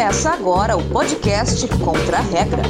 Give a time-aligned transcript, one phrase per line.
[0.00, 2.62] Começa agora o podcast Contra a Regra.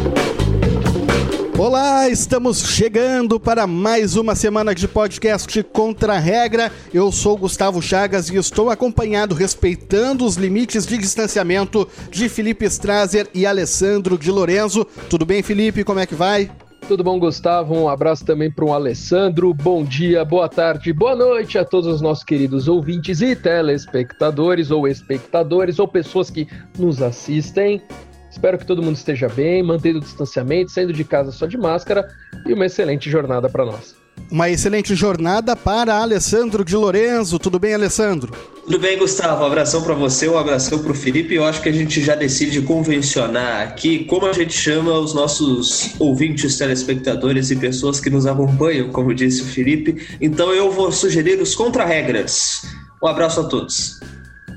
[1.56, 6.72] Olá, estamos chegando para mais uma semana de podcast Contra a Regra.
[6.92, 13.28] Eu sou Gustavo Chagas e estou acompanhado, respeitando os limites de distanciamento, de Felipe Strazer
[13.33, 14.85] e Alessandro de Lorenzo.
[15.08, 15.85] Tudo bem, Felipe?
[15.85, 16.51] Como é que vai?
[16.91, 17.72] Tudo bom, Gustavo?
[17.72, 19.54] Um abraço também para o Alessandro.
[19.54, 24.88] Bom dia, boa tarde, boa noite a todos os nossos queridos ouvintes e telespectadores, ou
[24.88, 27.80] espectadores, ou pessoas que nos assistem.
[28.28, 32.08] Espero que todo mundo esteja bem, mantendo o distanciamento, saindo de casa só de máscara
[32.45, 33.99] e uma excelente jornada para nós.
[34.30, 37.36] Uma excelente jornada para Alessandro de Lorenzo.
[37.36, 38.32] Tudo bem, Alessandro?
[38.64, 39.42] Tudo bem, Gustavo.
[39.42, 41.34] Um abração para você, um abração para o Felipe.
[41.34, 45.96] Eu acho que a gente já decide convencionar aqui como a gente chama os nossos
[45.98, 50.06] ouvintes, telespectadores e pessoas que nos acompanham, como disse o Felipe.
[50.20, 52.62] Então eu vou sugerir os contra-regras.
[53.02, 53.98] Um abraço a todos.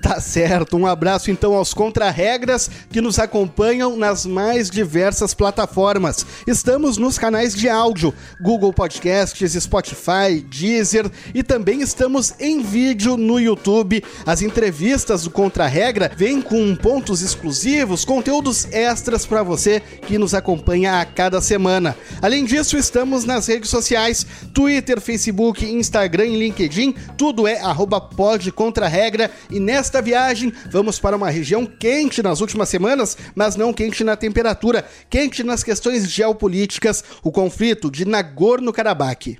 [0.04, 0.76] Tá certo.
[0.76, 6.26] Um abraço então aos contra-regras que nos acompanham nas mais diversas plataformas.
[6.46, 13.40] Estamos nos canais de áudio, Google Podcasts, Spotify, Deezer e também estamos em vídeo no
[13.40, 14.04] YouTube.
[14.26, 21.00] As entrevistas do Contra-regra vêm com pontos exclusivos, conteúdos extras para você que nos acompanha
[21.00, 21.96] a cada semana.
[22.22, 26.94] Além disso, estamos nas redes sociais, Twitter, Facebook, Instagram e LinkedIn.
[27.18, 33.18] Tudo é arroba podcontraregra e nesta Viagem, vamos para uma região quente nas últimas semanas,
[33.36, 39.38] mas não quente na temperatura, quente nas questões geopolíticas, o conflito de Nagorno-Karabakh.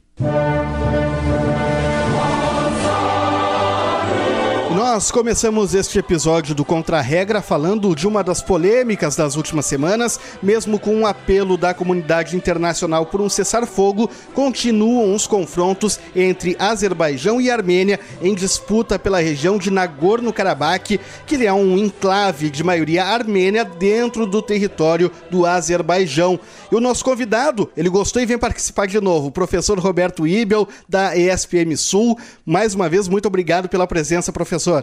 [4.94, 10.20] Nós começamos este episódio do Contra Regra falando de uma das polêmicas das últimas semanas,
[10.40, 17.42] mesmo com um apelo da comunidade internacional por um cessar-fogo, continuam os confrontos entre Azerbaijão
[17.42, 23.66] e Armênia em disputa pela região de Nagorno-Karabakh, que é um enclave de maioria armênia
[23.66, 26.40] dentro do território do Azerbaijão.
[26.72, 30.68] E o nosso convidado, ele gostou e vem participar de novo, o professor Roberto Ibel,
[30.88, 32.16] da ESPM Sul.
[32.46, 34.83] Mais uma vez, muito obrigado pela presença, professor.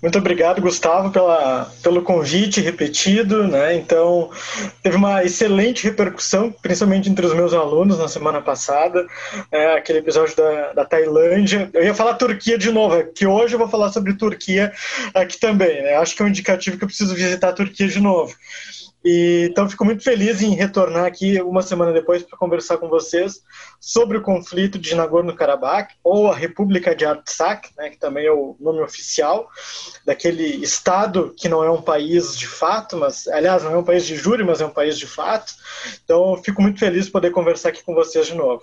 [0.00, 3.46] Muito obrigado, Gustavo, pela, pelo convite repetido.
[3.48, 3.74] Né?
[3.74, 4.30] Então,
[4.82, 9.06] teve uma excelente repercussão, principalmente entre os meus alunos na semana passada,
[9.50, 11.68] é, aquele episódio da, da Tailândia.
[11.72, 14.72] Eu ia falar Turquia de novo, é que hoje eu vou falar sobre Turquia
[15.14, 15.82] aqui também.
[15.82, 15.94] Né?
[15.94, 18.34] Acho que é um indicativo que eu preciso visitar a Turquia de novo.
[19.10, 23.42] E, então, fico muito feliz em retornar aqui uma semana depois para conversar com vocês
[23.80, 28.54] sobre o conflito de Nagorno-Karabakh, ou a República de Artsakh, né, que também é o
[28.60, 29.48] nome oficial
[30.04, 34.04] daquele estado que não é um país de fato, mas, aliás, não é um país
[34.04, 35.54] de júri, mas é um país de fato.
[36.04, 38.62] Então, fico muito feliz de poder conversar aqui com vocês de novo.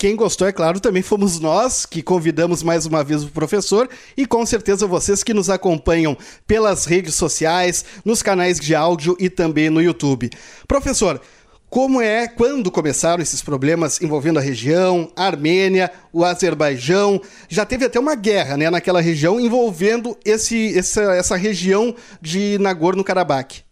[0.00, 4.24] Quem gostou, é claro, também fomos nós que convidamos mais uma vez o professor e
[4.24, 6.16] com certeza vocês que nos acompanham
[6.46, 10.30] pelas redes sociais, nos canais de áudio e também no YouTube.
[10.66, 11.20] Professor,
[11.68, 17.20] como é, quando começaram esses problemas envolvendo a região, a Armênia, o Azerbaijão?
[17.46, 23.69] Já teve até uma guerra né, naquela região envolvendo esse, essa, essa região de Nagorno-Karabakh.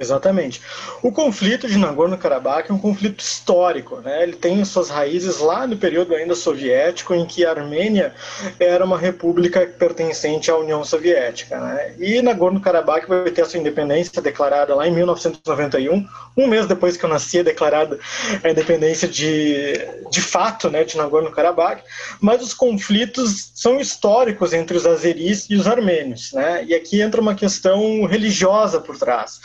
[0.00, 0.62] Exatamente.
[1.02, 4.22] O conflito de Nagorno-Karabakh é um conflito histórico, né?
[4.22, 8.14] Ele tem suas raízes lá no período ainda soviético, em que a Armênia
[8.58, 11.94] era uma república pertencente à União Soviética, né?
[11.98, 17.04] E Nagorno-Karabakh vai ter a sua independência declarada lá em 1991, um mês depois que
[17.04, 17.98] eu nasci, é declarada
[18.42, 19.74] a independência de,
[20.10, 21.82] de fato, né, de Nagorno-Karabakh.
[22.22, 26.64] Mas os conflitos são históricos entre os azeris e os armênios, né?
[26.64, 29.40] E aqui entra uma questão religiosa por trás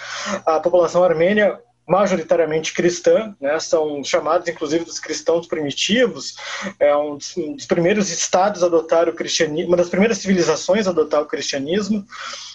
[0.46, 6.36] a população armênia majoritariamente cristã, né, são chamados inclusive dos cristãos primitivos,
[6.80, 10.88] é um dos, um dos, primeiros estados a adotar o cristianismo, uma das primeiras civilizações
[10.88, 12.04] a adotar o cristianismo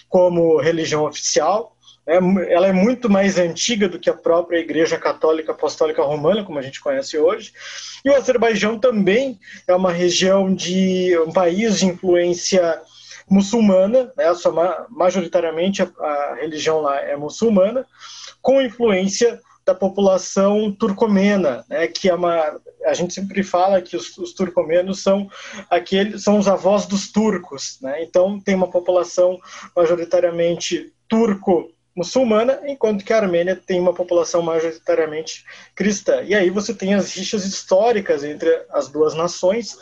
[0.09, 1.77] como religião oficial.
[2.05, 2.19] Né,
[2.49, 6.63] ela é muito mais antiga do que a própria Igreja Católica Apostólica Romana, como a
[6.63, 7.53] gente conhece hoje.
[8.05, 9.39] E o Azerbaijão também
[9.69, 12.81] é uma região de um país de influência
[13.31, 17.87] muçulmana, né, sua, majoritariamente a, a, religião lá é muçulmana,
[18.43, 24.19] com influência da população turcomena, né, que é uma, a gente sempre fala que os,
[24.19, 25.29] os turcomenos são
[25.71, 29.39] aqueles são os avós dos turcos, né, então tem uma população
[29.77, 35.45] majoritariamente turco muçulmana, enquanto que a Armênia tem uma população majoritariamente
[35.75, 36.23] cristã.
[36.23, 39.77] E aí você tem as rixas históricas entre as duas nações.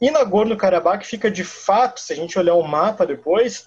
[0.00, 3.66] E Nagorno-Karabakh fica de fato, se a gente olhar o mapa depois,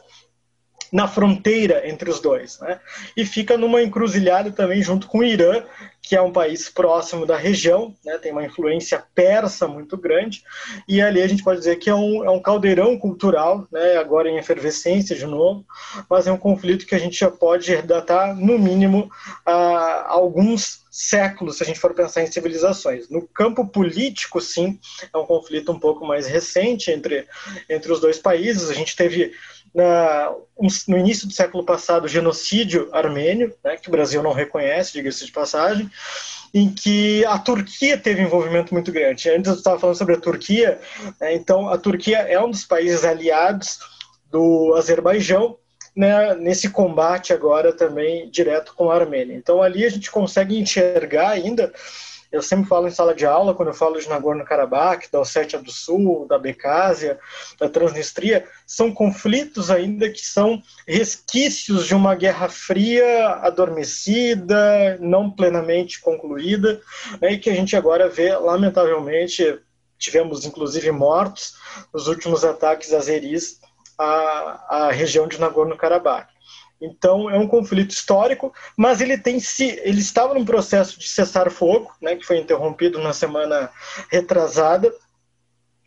[0.92, 2.80] na fronteira entre os dois, né?
[3.16, 5.64] E fica numa encruzilhada também junto com o Irã,
[6.02, 8.18] que é um país próximo da região, né?
[8.18, 10.44] Tem uma influência persa muito grande
[10.88, 13.98] e ali a gente pode dizer que é um, é um caldeirão cultural, né?
[13.98, 15.66] Agora em efervescência de novo,
[16.10, 19.10] mas é um conflito que a gente já pode datar no mínimo
[19.46, 23.10] a alguns séculos, se a gente for pensar em civilizações.
[23.10, 24.78] No campo político, sim,
[25.14, 27.26] é um conflito um pouco mais recente entre,
[27.70, 28.70] entre os dois países.
[28.70, 29.32] A gente teve
[29.74, 30.34] na,
[30.88, 35.26] no início do século passado, o genocídio armênio, né, que o Brasil não reconhece, diga-se
[35.26, 35.90] de passagem,
[36.54, 39.30] em que a Turquia teve envolvimento muito grande.
[39.30, 40.80] Antes eu estava falando sobre a Turquia,
[41.20, 43.80] né, então a Turquia é um dos países aliados
[44.30, 45.58] do Azerbaijão,
[45.96, 49.36] né, nesse combate agora também direto com a Armênia.
[49.36, 51.72] Então ali a gente consegue enxergar ainda
[52.32, 55.72] eu sempre falo em sala de aula, quando eu falo de Nagorno-Karabakh, da Ossétia do
[55.72, 57.20] Sul, da Becásia,
[57.60, 66.00] da Transnistria, são conflitos ainda que são resquícios de uma guerra fria, adormecida, não plenamente
[66.00, 66.82] concluída,
[67.22, 69.60] né, e que a gente agora vê, lamentavelmente,
[69.98, 71.54] tivemos inclusive mortos
[71.94, 73.60] nos últimos ataques azeris
[74.00, 76.31] à, à região de Nagorno-Karabakh.
[76.82, 81.52] Então é um conflito histórico, mas ele tem se ele estava num processo de cessar
[81.52, 83.70] fogo, né, que foi interrompido na semana
[84.10, 84.92] retrasada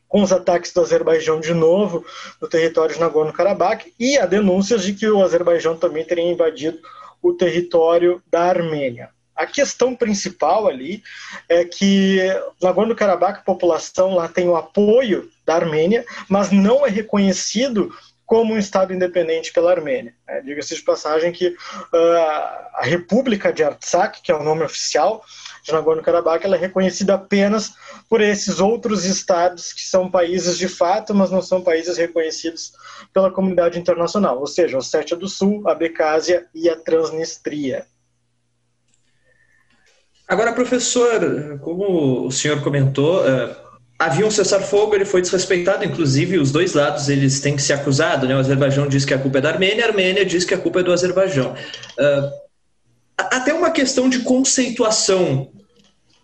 [0.07, 2.07] com os ataques do Azerbaijão de novo
[2.41, 6.79] no território de Nagorno-Karabakh e há denúncias de que o Azerbaijão também teria invadido
[7.21, 9.11] o território da Armênia.
[9.35, 11.03] A questão principal ali
[11.49, 12.21] é que
[12.63, 17.93] Nagorno-Karabakh, a população lá tem o apoio da Armênia, mas não é reconhecido
[18.27, 20.15] como um Estado independente pela Armênia.
[20.27, 21.57] É, Diga-se de passagem que uh,
[22.75, 25.23] a República de Artsakh, que é o nome oficial
[25.63, 27.75] de Nagorno-Karabakh, ela é reconhecida apenas
[28.09, 32.73] por esses outros estados que são países de fato, mas não são países reconhecidos
[33.13, 37.87] pela comunidade internacional, ou seja, Ossétia do Sul, a Abecásia e a Transnistria.
[40.27, 43.64] Agora, professor, como o senhor comentou, uh
[43.99, 48.29] havia um cessar-fogo, ele foi desrespeitado, inclusive os dois lados eles têm que ser acusados,
[48.29, 48.35] né?
[48.35, 50.81] O Azerbaijão diz que a culpa é da Armênia, a Armênia diz que a culpa
[50.81, 51.55] é do Azerbaijão.
[51.99, 52.45] Uh,
[53.17, 55.51] até uma questão de conceituação.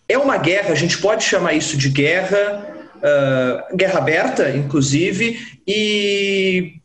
[0.09, 6.80] É uma guerra, a gente pode chamar isso de guerra, uh, guerra aberta, inclusive, e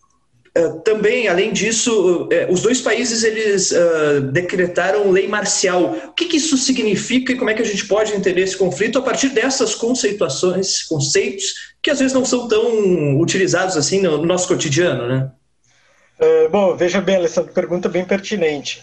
[0.86, 5.98] também, além disso, uh, os dois países eles uh, decretaram lei marcial.
[6.08, 8.98] O que, que, isso significa e como é que a gente pode entender esse conflito
[8.98, 14.26] a partir dessas conceituações, conceitos que às vezes não são tão utilizados assim no, no
[14.26, 15.30] nosso cotidiano, né?
[16.18, 18.82] Uh, bom, veja bem, Alessandro, pergunta bem pertinente.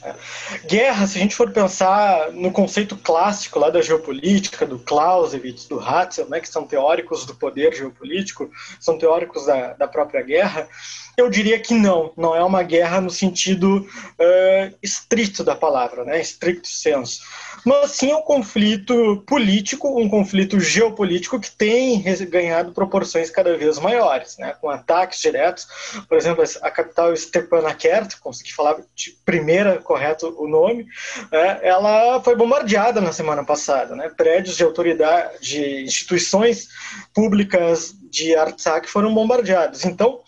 [0.67, 5.81] Guerra, se a gente for pensar no conceito clássico lá da geopolítica, do Clausewitz, do
[5.81, 10.69] Hatzel, né, que são teóricos do poder geopolítico, são teóricos da, da própria guerra,
[11.17, 16.21] eu diria que não, não é uma guerra no sentido uh, estrito da palavra, né,
[16.21, 17.23] estricto senso.
[17.65, 24.37] Mas sim um conflito político, um conflito geopolítico que tem ganhado proporções cada vez maiores,
[24.39, 25.67] né, com ataques diretos.
[26.09, 30.87] Por exemplo, a capital Stepanakert, consegui falar de primeira correto o nome,
[31.31, 33.95] né, ela foi bombardeada na semana passada.
[33.95, 36.69] Né, prédios de autoridade, de instituições
[37.15, 39.87] públicas de Artsakh foram bombardeados.
[39.87, 40.21] Então,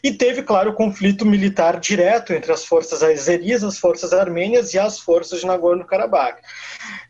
[0.00, 5.00] e teve, claro, conflito militar direto entre as forças azeris, as forças armênias e as
[5.00, 6.40] forças de Nagorno-Karabakh.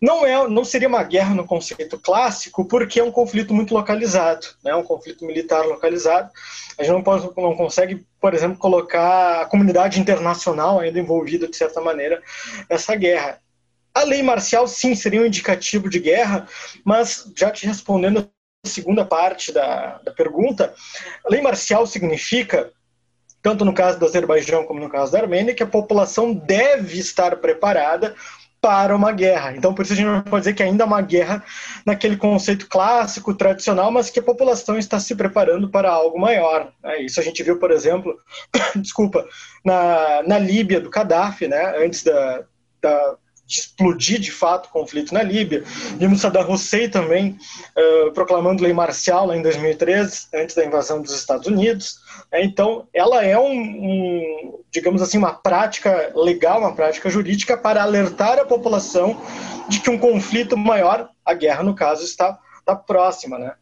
[0.00, 4.46] Não, é, não seria uma guerra no conceito clássico, porque é um conflito muito localizado,
[4.64, 4.74] né?
[4.74, 6.30] um conflito militar localizado.
[6.78, 11.56] A gente não, pode, não consegue, por exemplo, colocar a comunidade internacional ainda envolvida, de
[11.56, 12.22] certa maneira,
[12.70, 13.38] nessa guerra.
[13.94, 16.48] A lei marcial, sim, seria um indicativo de guerra,
[16.82, 18.26] mas já te respondendo
[18.64, 20.72] segunda parte da, da pergunta,
[21.24, 22.70] a lei marcial significa,
[23.42, 27.36] tanto no caso do Azerbaijão como no caso da Armênia, que a população deve estar
[27.36, 28.14] preparada
[28.60, 29.56] para uma guerra.
[29.56, 31.44] Então, por isso a gente não pode dizer que ainda é uma guerra
[31.84, 36.72] naquele conceito clássico, tradicional, mas que a população está se preparando para algo maior.
[36.80, 37.02] Né?
[37.02, 38.16] Isso a gente viu, por exemplo,
[38.76, 39.26] desculpa,
[39.64, 41.84] na, na Líbia do Gaddafi, né?
[41.84, 42.44] antes da,
[42.80, 43.16] da
[43.60, 45.62] explodir de fato o conflito na Líbia.
[45.98, 47.38] Vimos Saddam Hussein também
[47.76, 52.00] uh, proclamando lei marcial lá em 2013, antes da invasão dos Estados Unidos.
[52.30, 57.82] É, então, ela é um, um, digamos assim, uma prática legal, uma prática jurídica para
[57.82, 59.20] alertar a população
[59.68, 63.54] de que um conflito maior, a guerra no caso, está, está próxima, né?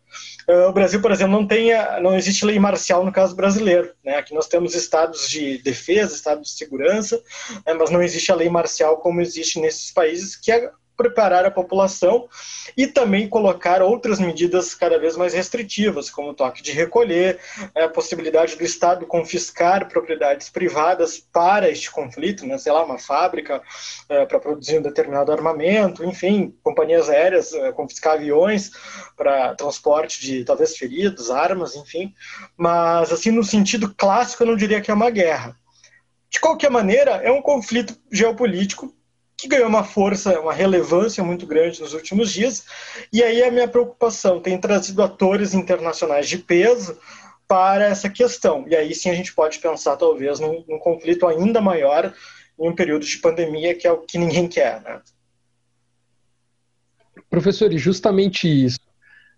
[0.49, 1.71] Uh, o Brasil, por exemplo, não tem,
[2.03, 3.93] não existe lei marcial no caso brasileiro.
[4.05, 4.17] Né?
[4.17, 7.23] Aqui nós temos estados de defesa, estados de segurança,
[7.67, 7.75] né?
[7.75, 12.29] mas não existe a lei marcial como existe nesses países, que é preparar a população
[12.77, 17.39] e também colocar outras medidas cada vez mais restritivas, como o toque de recolher,
[17.75, 23.63] a possibilidade do Estado confiscar propriedades privadas para este conflito, né, sei lá, uma fábrica
[24.11, 28.71] é, para produzir um determinado armamento, enfim, companhias aéreas é, confiscar aviões
[29.17, 32.13] para transporte de talvez feridos, armas, enfim.
[32.59, 35.57] Mas, assim, no sentido clássico, eu não diria que é uma guerra.
[36.29, 38.95] De qualquer maneira, é um conflito geopolítico
[39.41, 42.65] que ganhou uma força, uma relevância muito grande nos últimos dias.
[43.13, 46.99] E aí a minha preocupação tem trazido atores internacionais de peso
[47.49, 48.65] para essa questão.
[48.69, 52.15] E aí sim a gente pode pensar talvez num, num conflito ainda maior
[52.59, 55.01] em um período de pandemia que é o que ninguém quer, né?
[57.29, 58.81] Professor, e justamente isso,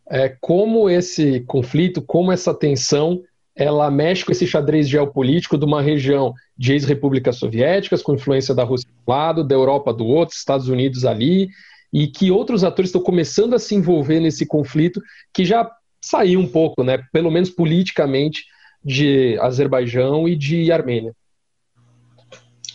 [0.08, 3.22] é, como esse conflito, como essa tensão
[3.54, 8.64] ela mexe com esse xadrez geopolítico de uma região de ex-repúblicas soviéticas, com influência da
[8.64, 11.48] Rússia do lado, da Europa do outro, Estados Unidos ali,
[11.92, 16.48] e que outros atores estão começando a se envolver nesse conflito, que já saiu um
[16.48, 18.44] pouco, né, pelo menos politicamente,
[18.84, 21.14] de Azerbaijão e de Armênia.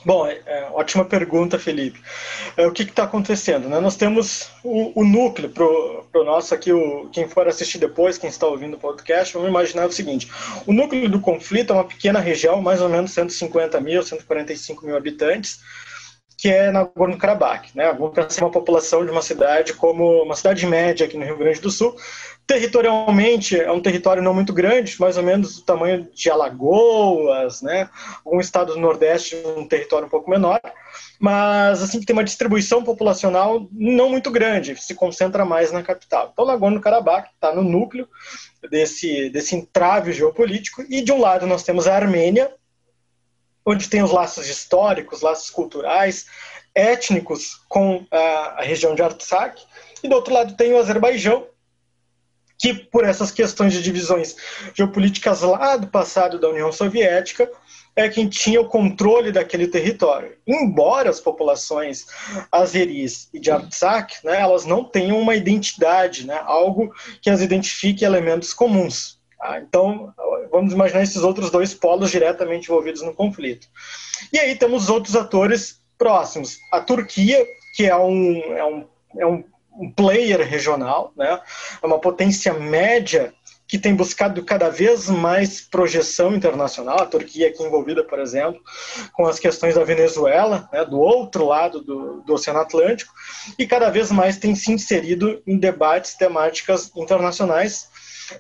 [0.08, 2.00] Bom, é, é, ótima pergunta, Felipe.
[2.56, 3.68] É, o que está acontecendo?
[3.68, 3.78] Né?
[3.82, 8.30] Nós temos o, o núcleo para o nosso aqui, o, quem for assistir depois, quem
[8.30, 10.32] está ouvindo o podcast, vamos imaginar o seguinte:
[10.66, 14.96] o núcleo do conflito é uma pequena região, mais ou menos 150 mil, 145 mil
[14.96, 15.60] habitantes,
[16.38, 17.72] que é Nagorno-Karabakh.
[17.74, 17.92] Né?
[17.94, 21.60] Vamos pensar uma população de uma cidade como uma cidade média aqui no Rio Grande
[21.60, 21.96] do Sul.
[22.46, 27.90] Territorialmente é um território não muito grande, mais ou menos do tamanho de Alagoas, né?
[28.24, 30.62] algum estado do Nordeste, um território um pouco menor,
[31.20, 36.30] mas assim que tem uma distribuição populacional não muito grande, se concentra mais na capital.
[36.32, 38.08] Então Nagorno-Karabakh está no núcleo
[38.70, 42.50] desse, desse entrave geopolítico, e de um lado nós temos a Armênia,
[43.68, 46.26] onde tem os laços históricos, laços culturais,
[46.74, 49.60] étnicos com a, a região de Artsakh,
[50.02, 51.46] e do outro lado tem o Azerbaijão,
[52.58, 54.38] que por essas questões de divisões
[54.74, 57.52] geopolíticas lá do passado da União Soviética,
[57.94, 60.38] é quem tinha o controle daquele território.
[60.48, 62.06] Embora as populações
[62.50, 68.06] azeris e de Artsakh, né, elas não tenham uma identidade, né, algo que as identifique
[68.06, 69.17] elementos comuns.
[69.38, 69.60] Tá?
[69.60, 70.14] Então,
[70.52, 73.68] vamos imaginar esses outros dois polos diretamente envolvidos no conflito.
[74.34, 76.58] E aí temos outros atores próximos.
[76.72, 79.44] A Turquia, que é um, é um, é um,
[79.80, 81.40] um player regional, né?
[81.82, 83.34] é uma potência média
[83.68, 87.02] que tem buscado cada vez mais projeção internacional.
[87.02, 88.62] A Turquia aqui envolvida, por exemplo,
[89.12, 93.14] com as questões da Venezuela, né, do outro lado do, do, Oceano Atlântico,
[93.60, 97.90] e cada vez mais tem se inserido em debates temáticas internacionais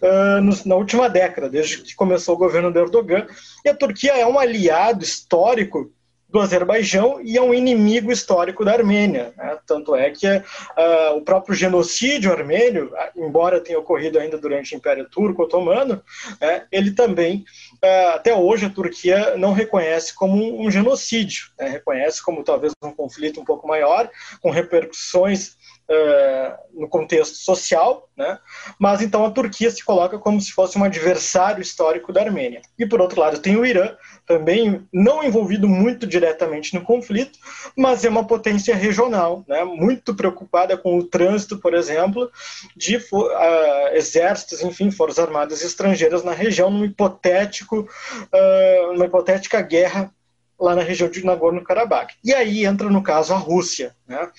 [0.01, 3.27] uh, no, na última década, desde que começou o governo do Erdogan.
[3.65, 5.91] E a Turquia é um aliado histórico
[6.29, 9.34] do Azerbaijão e é um inimigo histórico da Armênia.
[9.38, 9.58] Né?
[9.65, 15.10] Tanto é que uh, o próprio genocídio armênio, embora tenha ocorrido ainda durante o Império
[15.10, 16.01] Turco Otomano,
[16.41, 17.46] né, ele também,
[17.84, 21.70] uh, até hoje, a Turquia não reconhece como um, um genocídio, né?
[21.70, 24.10] reconhece como talvez um conflito um pouco maior,
[24.41, 25.56] com repercussões
[25.89, 28.38] uh, no contexto social, né?
[28.79, 32.62] mas então a Turquia se coloca como se fosse um adversário histórico da Armênia.
[32.77, 37.39] E por outro lado tem o Irã, também não envolvido muito diretamente no conflito,
[37.75, 39.63] mas é uma potência regional, né?
[39.63, 42.29] muito preocupada com o trânsito, por exemplo,
[42.75, 50.12] de uh, exércitos, enfim, forças armadas estrangeiras na região, num hipotético, uh, numa hipotética guerra
[50.60, 52.16] lá na região de Nagorno-Karabakh.
[52.24, 53.96] E aí entra, no caso, a Rússia.
[54.08, 54.30] Né?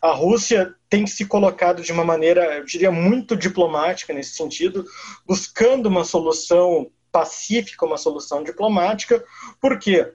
[0.00, 4.84] A Rússia tem se colocado de uma maneira, eu diria, muito diplomática nesse sentido,
[5.26, 9.22] buscando uma solução pacífica, uma solução diplomática,
[9.60, 10.12] porque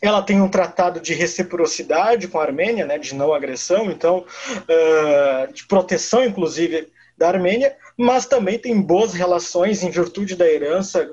[0.00, 5.52] ela tem um tratado de reciprocidade com a Armênia, né, de não agressão, então, uh,
[5.52, 11.10] de proteção, inclusive, da Armênia, mas também tem boas relações em virtude da herança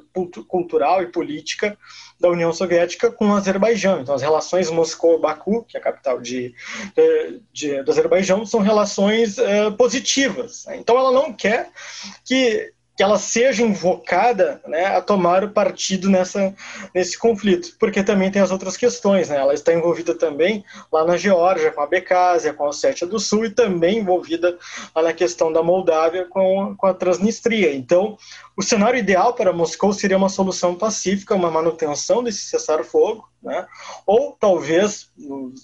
[0.48, 1.78] cultural e política
[2.20, 4.02] da União Soviética com o Azerbaijão.
[4.02, 6.54] Então, as relações Moscou-Baku, que é a capital de,
[6.96, 10.66] de, de, do Azerbaijão, são relações uh, positivas.
[10.72, 11.70] Então, ela não quer
[12.26, 16.54] que que ela seja invocada né, a tomar o partido nessa,
[16.94, 19.30] nesse conflito, porque também tem as outras questões.
[19.30, 19.38] Né?
[19.38, 23.46] Ela está envolvida também lá na Geórgia, com a Becásia, com a Ossétia do Sul,
[23.46, 24.58] e também envolvida
[24.94, 27.74] lá na questão da Moldávia com, com a Transnistria.
[27.74, 28.18] Então,
[28.58, 33.66] o cenário ideal para Moscou seria uma solução pacífica, uma manutenção desse cessar-fogo, né?
[34.06, 35.10] ou talvez,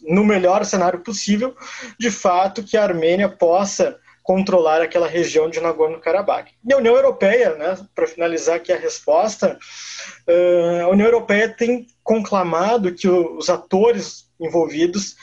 [0.07, 1.53] no melhor cenário possível,
[1.99, 6.49] de fato, que a Armênia possa controlar aquela região de Nagorno-Karabakh.
[6.67, 9.55] E a União Europeia, né, para finalizar aqui a resposta,
[10.27, 15.15] uh, a União Europeia tem conclamado que os atores envolvidos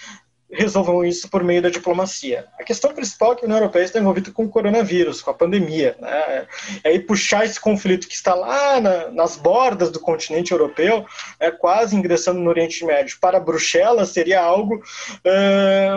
[0.53, 2.47] resolvam isso por meio da diplomacia.
[2.59, 5.35] A questão principal é que a União Europeia está envolvida com o coronavírus, com a
[5.35, 5.97] pandemia.
[5.99, 6.47] Né?
[6.85, 11.07] E aí puxar esse conflito que está lá na, nas bordas do continente europeu,
[11.41, 14.83] né, quase ingressando no Oriente Médio, para Bruxelas seria algo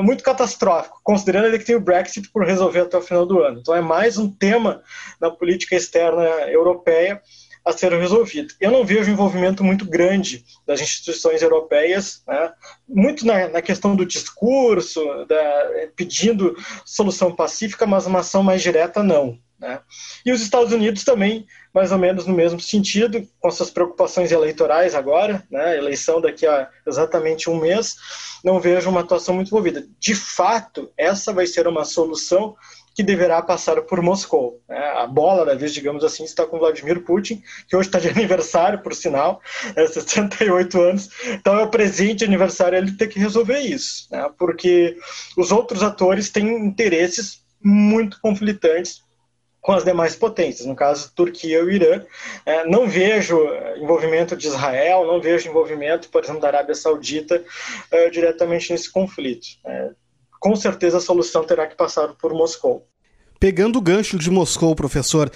[0.03, 3.59] muito catastrófico, considerando que tem o Brexit por resolver até o final do ano.
[3.59, 4.81] Então é mais um tema
[5.19, 7.21] na política externa europeia
[7.65, 8.53] a ser resolvido.
[8.61, 12.53] Eu não vejo envolvimento muito grande das instituições europeias, né?
[12.87, 16.55] muito na, na, questão do discurso, da, pedindo
[16.85, 19.39] solução pacífica, mas uma ação mais direta, não.
[19.59, 19.79] Né?
[20.23, 24.93] E os Estados Unidos também, mais ou menos no mesmo sentido, com suas preocupações eleitorais
[24.93, 25.75] agora, né?
[25.75, 27.95] eleição daqui a exatamente um mês,
[28.43, 29.87] não vejo uma atuação muito envolvida.
[29.99, 32.55] De fato, essa vai ser uma solução
[32.95, 34.61] que deverá passar por Moscou.
[34.69, 34.77] Né?
[34.77, 38.81] A bola da vez, digamos assim, está com Vladimir Putin, que hoje está de aniversário,
[38.81, 39.41] por sinal,
[39.75, 41.09] é 68 anos.
[41.27, 44.29] Então é o presente aniversário ele tem que resolver isso, né?
[44.39, 44.97] porque
[45.37, 49.03] os outros atores têm interesses muito conflitantes
[49.59, 52.01] com as demais potências, no caso Turquia e Irã.
[52.45, 53.37] É, não vejo
[53.77, 57.43] envolvimento de Israel, não vejo envolvimento, por exemplo, da Arábia Saudita
[57.91, 59.47] é, diretamente nesse conflito.
[60.45, 62.87] Com certeza a solução terá que passar por Moscou.
[63.39, 65.31] Pegando o gancho de Moscou, professor,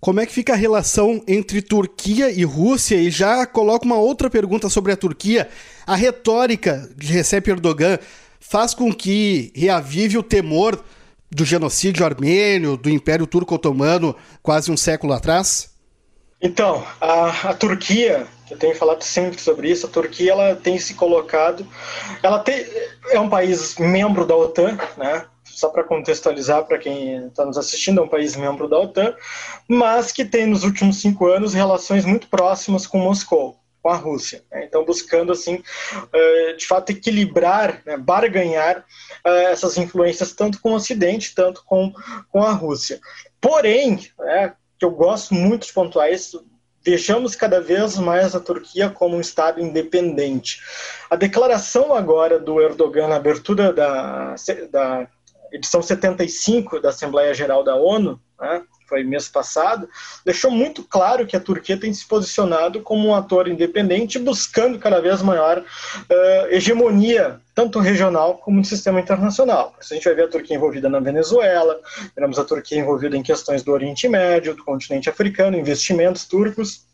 [0.00, 2.96] como é que fica a relação entre Turquia e Rússia?
[2.96, 5.48] E já coloco uma outra pergunta sobre a Turquia.
[5.86, 8.00] A retórica de Recep Erdogan
[8.40, 10.82] faz com que reavive o temor
[11.30, 15.72] do genocídio armênio, do Império Turco-Otomano, quase um século atrás?
[16.42, 19.86] Então, a, a Turquia eu tenho falado sempre sobre isso.
[19.86, 21.66] A Turquia ela tem se colocado,
[22.22, 22.66] ela tem,
[23.10, 25.26] é um país membro da OTAN, né?
[25.44, 29.14] Só para contextualizar para quem está nos assistindo, é um país membro da OTAN,
[29.66, 34.44] mas que tem nos últimos cinco anos relações muito próximas com Moscou com a Rússia.
[34.50, 34.64] Né?
[34.64, 35.62] Então, buscando, assim,
[36.12, 38.84] eh, de fato, equilibrar, né, barganhar
[39.24, 41.92] eh, essas influências tanto com o Ocidente, tanto com,
[42.30, 43.00] com a Rússia.
[43.40, 46.44] Porém, né, que eu gosto muito de pontuar isso,
[46.82, 50.60] vejamos cada vez mais a Turquia como um Estado independente.
[51.10, 54.34] A declaração agora do Erdogan na abertura da,
[54.70, 55.08] da
[55.52, 59.88] edição 75 da Assembleia Geral da ONU, né, foi mês passado,
[60.24, 65.00] deixou muito claro que a Turquia tem se posicionado como um ator independente, buscando cada
[65.00, 69.74] vez maior uh, hegemonia, tanto regional como no sistema internacional.
[69.80, 71.80] A gente vai ver a Turquia envolvida na Venezuela,
[72.14, 76.86] veremos a Turquia envolvida em questões do Oriente Médio, do continente africano, investimentos turcos,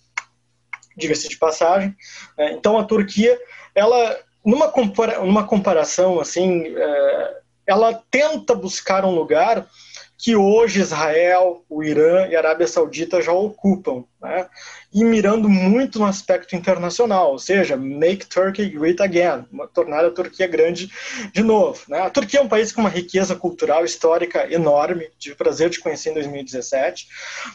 [0.96, 1.94] diga-se de passagem.
[2.38, 2.55] Né?
[2.55, 3.38] Então a Turquia,
[3.74, 7.35] ela, numa, compara numa comparação assim, uh,
[7.66, 9.68] ela tenta buscar um lugar
[10.16, 14.48] que hoje Israel, o Irã e a Arábia Saudita já ocupam, né?
[14.92, 20.46] e mirando muito no aspecto internacional, ou seja, make Turkey great again, tornar a Turquia
[20.46, 20.90] grande
[21.33, 21.83] de novo.
[21.88, 21.98] Né?
[21.98, 25.81] A Turquia é um país com uma riqueza cultural histórica enorme, tive o prazer de
[25.81, 27.09] conhecer em 2017,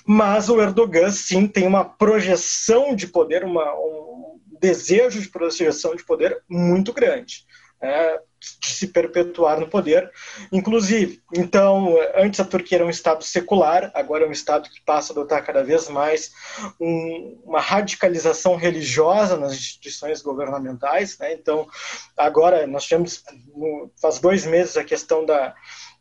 [0.05, 6.03] mas o Erdogan sim tem uma projeção de poder, uma, um desejo de projeção de
[6.03, 7.45] poder muito grande.
[7.81, 10.09] É, se perpetuar no poder,
[10.51, 11.21] inclusive.
[11.33, 15.13] Então, antes a Turquia era um Estado secular, agora é um Estado que passa a
[15.13, 16.31] adotar cada vez mais
[16.79, 21.17] um, uma radicalização religiosa nas instituições governamentais.
[21.17, 21.33] Né?
[21.33, 21.67] Então,
[22.17, 23.23] agora nós tivemos,
[24.01, 25.53] faz dois meses, a questão da,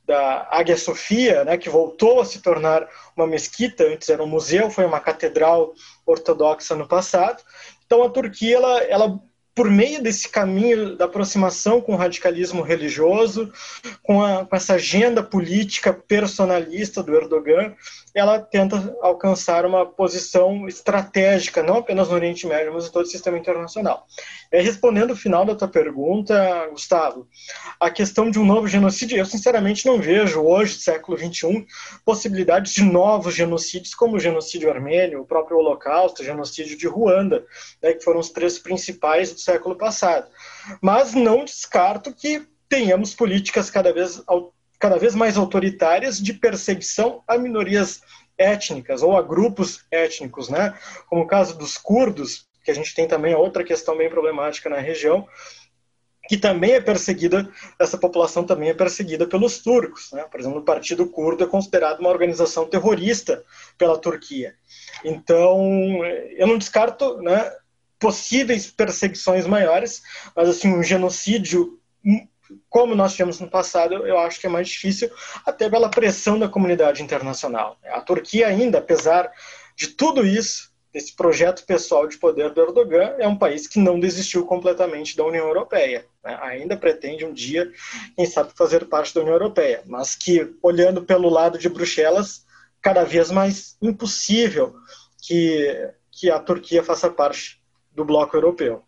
[0.07, 4.70] da Águia Sofia, né, que voltou a se tornar uma mesquita, antes era um museu,
[4.70, 5.74] foi uma catedral
[6.07, 7.42] ortodoxa no passado.
[7.85, 9.20] Então, a Turquia ela, ela
[9.59, 13.53] por meio desse caminho da aproximação com o radicalismo religioso,
[14.05, 17.75] com, a, com essa agenda política personalista do Erdogan,
[18.14, 23.09] ela tenta alcançar uma posição estratégica, não apenas no Oriente Médio, mas em todo o
[23.09, 24.07] sistema internacional.
[24.53, 27.29] Respondendo o final da tua pergunta, Gustavo,
[27.79, 31.66] a questão de um novo genocídio, eu sinceramente não vejo hoje, século XXI,
[32.05, 37.44] possibilidades de novos genocídios, como o genocídio armênio, o próprio Holocausto, o genocídio de Ruanda,
[37.83, 40.28] né, que foram os três principais século passado.
[40.82, 44.22] Mas não descarto que tenhamos políticas cada vez
[44.78, 48.00] cada vez mais autoritárias de perseguição a minorias
[48.37, 50.72] étnicas ou a grupos étnicos, né?
[51.08, 54.78] Como o caso dos curdos, que a gente tem também outra questão bem problemática na
[54.78, 55.26] região,
[56.28, 60.12] que também é perseguida, essa população também é perseguida pelos turcos.
[60.12, 60.22] Né?
[60.30, 63.42] Por exemplo, o Partido Curdo é considerado uma organização terrorista
[63.78, 64.54] pela Turquia.
[65.02, 65.58] Então,
[66.37, 67.50] eu não descarto né,
[67.98, 70.02] possíveis perseguições maiores,
[70.34, 71.78] mas assim, um genocídio
[72.68, 75.11] como nós tivemos no passado, eu acho que é mais difícil,
[75.44, 77.76] até pela pressão da comunidade internacional.
[77.84, 79.30] A Turquia ainda, apesar
[79.76, 84.00] de tudo isso, esse projeto pessoal de poder do Erdogan, é um país que não
[84.00, 86.06] desistiu completamente da União Europeia.
[86.24, 86.38] Né?
[86.42, 87.70] Ainda pretende um dia,
[88.16, 92.46] quem sabe, fazer parte da União Europeia, mas que, olhando pelo lado de Bruxelas,
[92.80, 94.74] cada vez mais impossível
[95.20, 97.58] que, que a Turquia faça parte
[97.92, 98.85] do bloco europeu.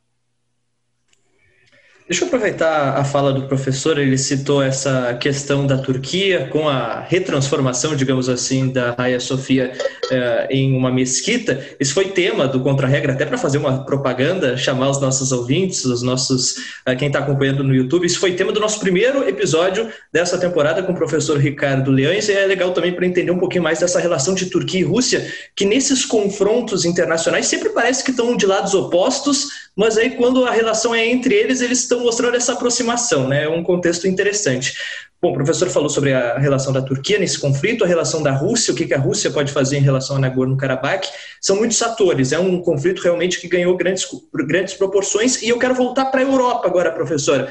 [2.11, 7.03] Deixa eu aproveitar a fala do professor, ele citou essa questão da Turquia com a
[7.03, 9.71] retransformação, digamos assim, da Hagia Sofia
[10.11, 11.65] eh, em uma mesquita.
[11.79, 16.03] Esse foi tema do Contra-Regra, até para fazer uma propaganda, chamar os nossos ouvintes, os
[16.03, 18.05] nossos eh, quem está acompanhando no YouTube.
[18.05, 22.33] Isso foi tema do nosso primeiro episódio dessa temporada com o professor Ricardo Leões, e
[22.33, 25.65] é legal também para entender um pouquinho mais dessa relação de Turquia e Rússia, que
[25.65, 30.95] nesses confrontos internacionais sempre parece que estão de lados opostos, mas aí quando a relação
[30.95, 33.45] é entre eles, eles estão mostrando essa aproximação, né?
[33.45, 34.75] É um contexto interessante.
[35.23, 38.73] Bom, o professor falou sobre a relação da Turquia nesse conflito, a relação da Rússia,
[38.73, 41.07] o que a Rússia pode fazer em relação a Nagorno-Karabakh.
[41.43, 45.43] São muitos atores, é um conflito realmente que ganhou grandes, grandes proporções.
[45.43, 47.51] E eu quero voltar para a Europa agora, professor.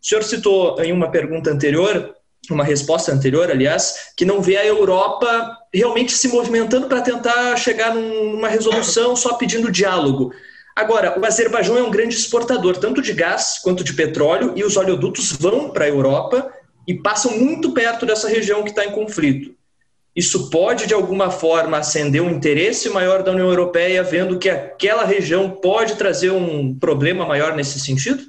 [0.00, 2.14] O senhor citou em uma pergunta anterior,
[2.48, 7.94] uma resposta anterior, aliás, que não vê a Europa realmente se movimentando para tentar chegar
[7.94, 10.32] numa resolução só pedindo diálogo.
[10.78, 14.76] Agora, o Azerbaijão é um grande exportador, tanto de gás quanto de petróleo, e os
[14.76, 16.52] oleodutos vão para a Europa
[16.86, 19.56] e passam muito perto dessa região que está em conflito.
[20.14, 25.04] Isso pode, de alguma forma, acender um interesse maior da União Europeia, vendo que aquela
[25.04, 28.22] região pode trazer um problema maior nesse sentido?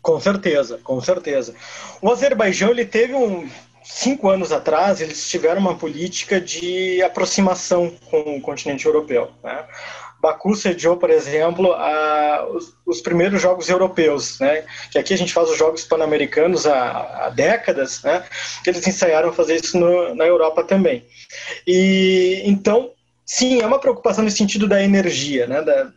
[0.00, 1.54] Com certeza, com certeza.
[2.00, 3.46] O Azerbaijão ele teve um
[3.84, 9.30] cinco anos atrás eles tiveram uma política de aproximação com o continente europeu.
[9.44, 9.64] Né?
[10.26, 14.64] Baku sediou, por exemplo, a, os, os, primeiros jogos europeus, né?
[14.90, 18.24] Que aqui a gente faz os jogos pan-americanos há, há, décadas, né?
[18.66, 21.04] Eles ensaiaram fazer isso no, na Europa também.
[21.66, 22.90] E então,
[23.24, 25.62] sim, é uma preocupação no sentido da energia, né?
[25.62, 25.92] Da,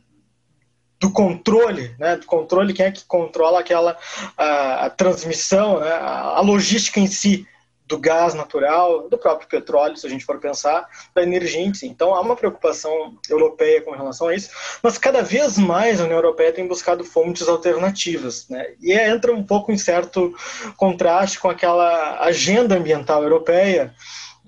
[0.99, 3.97] do controle, né, do controle, quem é que controla aquela
[4.37, 7.47] a, a transmissão, né, a, a logística em si
[7.89, 11.87] do gás natural, do próprio petróleo, se a gente for pensar, da energia em si.
[11.87, 14.51] Então há uma preocupação europeia com relação a isso,
[14.83, 18.73] mas cada vez mais a União Europeia tem buscado fontes alternativas, né?
[18.79, 20.31] E entra um pouco em certo
[20.77, 23.95] contraste com aquela agenda ambiental europeia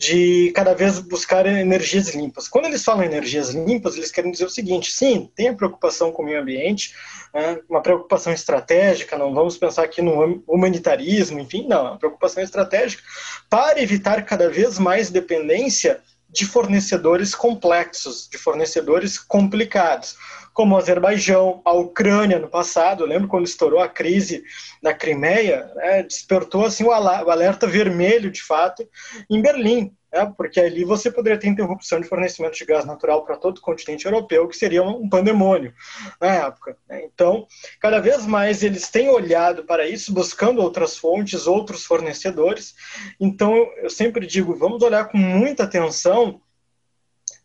[0.01, 2.47] de cada vez buscar energias limpas.
[2.47, 6.23] Quando eles falam energias limpas, eles querem dizer o seguinte: sim, tem a preocupação com
[6.23, 6.95] o meio ambiente,
[7.31, 12.41] né, uma preocupação estratégica, não vamos pensar aqui no humanitarismo, enfim, não, é uma preocupação
[12.41, 13.03] estratégica
[13.47, 20.15] para evitar cada vez mais dependência de fornecedores complexos, de fornecedores complicados,
[20.53, 23.05] como o Azerbaijão, a Ucrânia no passado.
[23.05, 24.43] Lembro quando estourou a crise
[24.81, 28.87] na Crimeia, né, despertou assim o alerta vermelho, de fato,
[29.29, 33.37] em Berlim, né, porque ali você poderia ter interrupção de fornecimento de gás natural para
[33.37, 35.73] todo o continente europeu, que seria um pandemônio
[36.19, 36.75] na época.
[36.89, 37.03] Né.
[37.05, 37.47] Então,
[37.79, 42.75] cada vez mais eles têm olhado para isso, buscando outras fontes, outros fornecedores.
[43.19, 46.41] Então, eu sempre digo, vamos olhar com muita atenção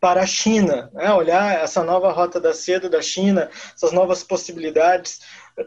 [0.00, 1.12] para a China, né?
[1.12, 5.20] olhar essa nova rota da seda da China, essas novas possibilidades,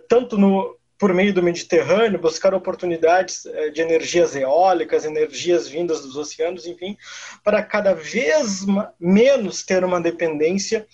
[0.07, 6.15] tanto no, por meio do Mediterrâneo, buscar oportunidades eh, de energias eólicas, energias vindas dos
[6.15, 6.97] oceanos, enfim,
[7.43, 8.65] para cada vez
[8.99, 10.85] menos ter uma dependência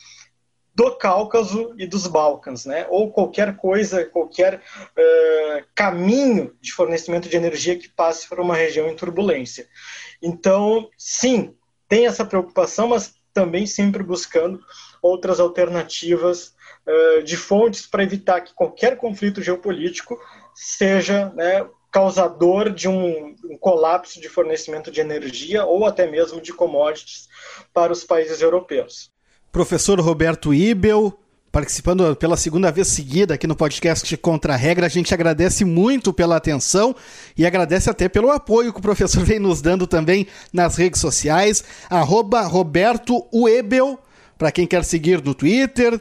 [0.76, 2.86] do Cáucaso e dos Balcãs, né?
[2.90, 8.90] ou qualquer coisa, qualquer uh, caminho de fornecimento de energia que passe por uma região
[8.90, 9.70] em turbulência.
[10.22, 11.56] Então, sim,
[11.88, 14.62] tem essa preocupação, mas também sempre buscando
[15.02, 16.56] outras alternativas
[16.88, 20.18] uh, de fontes para evitar que qualquer conflito geopolítico
[20.56, 26.54] seja né, causador de um, um, colapso de fornecimento de energia ou até mesmo de
[26.54, 27.28] commodities
[27.74, 29.12] para os países europeus.
[29.52, 31.20] Professor Roberto Ibel,
[31.56, 34.88] participando pela segunda vez seguida aqui no podcast Contra a Regra.
[34.88, 36.94] A gente agradece muito pela atenção
[37.38, 41.64] e agradece até pelo apoio que o professor vem nos dando também nas redes sociais.
[41.90, 43.98] Arroba Roberto Uebel,
[44.38, 45.98] para quem quer seguir no Twitter,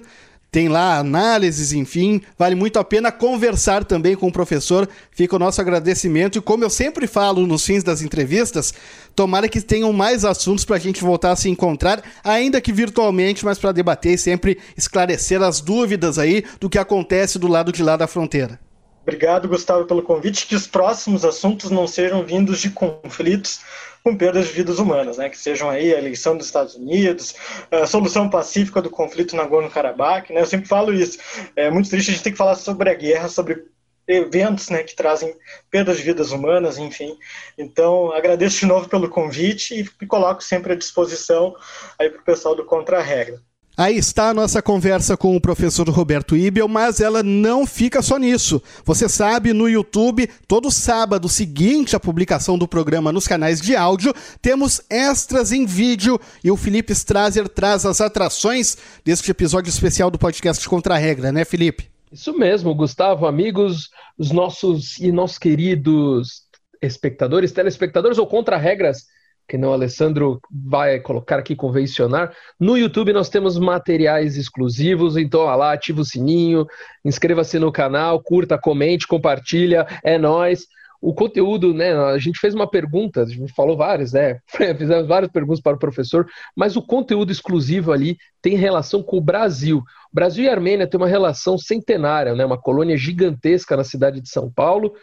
[0.54, 4.88] tem lá análises, enfim, vale muito a pena conversar também com o professor.
[5.10, 8.72] Fica o nosso agradecimento e como eu sempre falo nos fins das entrevistas,
[9.16, 13.44] tomara que tenham mais assuntos para a gente voltar a se encontrar, ainda que virtualmente,
[13.44, 17.82] mas para debater e sempre esclarecer as dúvidas aí do que acontece do lado de
[17.82, 18.60] lá da fronteira.
[19.02, 20.46] Obrigado, Gustavo, pelo convite.
[20.46, 23.58] Que os próximos assuntos não sejam vindos de conflitos
[24.04, 25.30] com perdas de vidas humanas, né?
[25.30, 27.34] que sejam aí a eleição dos Estados Unidos,
[27.70, 30.30] a solução pacífica do conflito Nagorno-Karabakh.
[30.30, 30.42] Né?
[30.42, 31.18] Eu sempre falo isso.
[31.56, 33.64] É muito triste a gente ter que falar sobre a guerra, sobre
[34.06, 35.34] eventos né, que trazem
[35.70, 37.16] perdas de vidas humanas, enfim.
[37.56, 41.56] Então, agradeço de novo pelo convite e me coloco sempre à disposição
[41.98, 43.40] aí para o pessoal do Contra Regra.
[43.76, 48.18] Aí está a nossa conversa com o professor Roberto Ibel, mas ela não fica só
[48.18, 48.62] nisso.
[48.84, 54.14] Você sabe, no YouTube, todo sábado seguinte à publicação do programa nos canais de áudio,
[54.40, 60.20] temos extras em vídeo e o Felipe Strazer traz as atrações deste episódio especial do
[60.20, 61.88] podcast Contra a Regra, né, Felipe?
[62.12, 66.44] Isso mesmo, Gustavo, amigos, os nossos e nossos queridos
[66.80, 68.98] espectadores, telespectadores ou contra-regras
[69.48, 72.34] que não Alessandro vai colocar aqui, convencionar.
[72.58, 76.66] No YouTube nós temos materiais exclusivos, então lá, ativa o sininho,
[77.04, 80.66] inscreva-se no canal, curta, comente, compartilha, é nós.
[81.00, 81.94] O conteúdo, né?
[81.94, 84.38] A gente fez uma pergunta, a gente falou várias, né?
[84.78, 86.26] Fizemos várias perguntas para o professor,
[86.56, 89.78] mas o conteúdo exclusivo ali tem relação com o Brasil.
[89.78, 92.42] O Brasil e Armênia têm uma relação centenária, né?
[92.42, 94.94] Uma colônia gigantesca na cidade de São Paulo.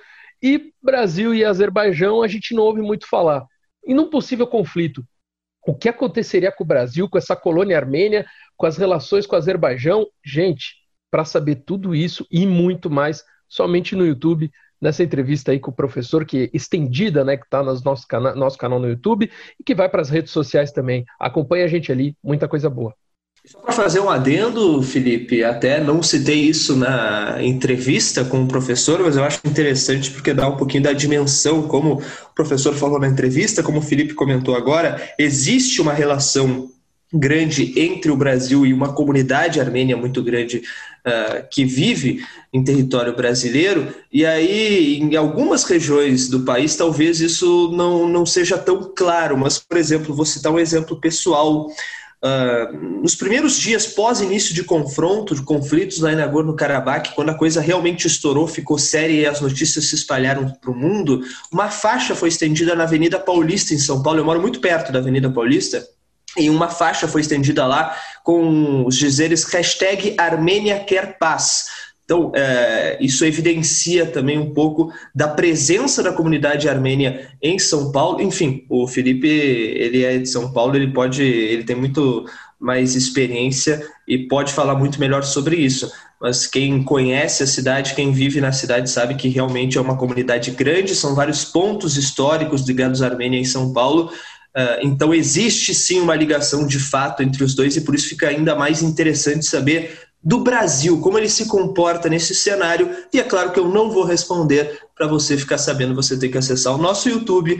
[0.41, 3.45] E Brasil e Azerbaijão a gente não ouve muito falar.
[3.85, 5.03] E num possível conflito,
[5.65, 8.25] o que aconteceria com o Brasil, com essa colônia armênia,
[8.57, 10.07] com as relações com o Azerbaijão?
[10.25, 10.75] Gente,
[11.09, 15.75] para saber tudo isso e muito mais, somente no YouTube, nessa entrevista aí com o
[15.75, 19.63] professor, que é estendida, né, que está no nosso, cana nosso canal no YouTube e
[19.63, 21.05] que vai para as redes sociais também.
[21.19, 22.95] Acompanhe a gente ali, muita coisa boa.
[23.43, 28.99] Só para fazer um adendo, Felipe, até não citei isso na entrevista com o professor,
[29.01, 33.07] mas eu acho interessante porque dá um pouquinho da dimensão, como o professor falou na
[33.07, 36.69] entrevista, como o Felipe comentou agora, existe uma relação
[37.11, 40.61] grande entre o Brasil e uma comunidade armênia muito grande
[41.05, 42.23] uh, que vive
[42.53, 48.57] em território brasileiro, e aí em algumas regiões do país talvez isso não, não seja
[48.57, 51.67] tão claro, mas, por exemplo, vou citar um exemplo pessoal.
[52.23, 57.33] Uh, nos primeiros dias pós início de confronto, de conflitos lá em Nagorno-Karabakh, quando a
[57.33, 62.13] coisa realmente estourou, ficou séria e as notícias se espalharam para o mundo, uma faixa
[62.13, 64.19] foi estendida na Avenida Paulista, em São Paulo.
[64.19, 65.83] Eu moro muito perto da Avenida Paulista.
[66.37, 71.65] E uma faixa foi estendida lá com os dizeres hashtag Armênia quer paz
[72.11, 78.21] então, é, isso evidencia também um pouco da presença da comunidade armênia em São Paulo.
[78.21, 82.25] Enfim, o Felipe, ele é de São Paulo, ele pode, ele tem muito
[82.59, 85.89] mais experiência e pode falar muito melhor sobre isso.
[86.19, 90.51] Mas quem conhece a cidade, quem vive na cidade, sabe que realmente é uma comunidade
[90.51, 94.11] grande, são vários pontos históricos ligados à Armênia em São Paulo.
[94.53, 98.27] Uh, então existe sim uma ligação de fato entre os dois e por isso fica
[98.27, 102.89] ainda mais interessante saber do Brasil, como ele se comporta nesse cenário.
[103.11, 104.79] E é claro que eu não vou responder.
[104.95, 107.57] Para você ficar sabendo, você tem que acessar o nosso YouTube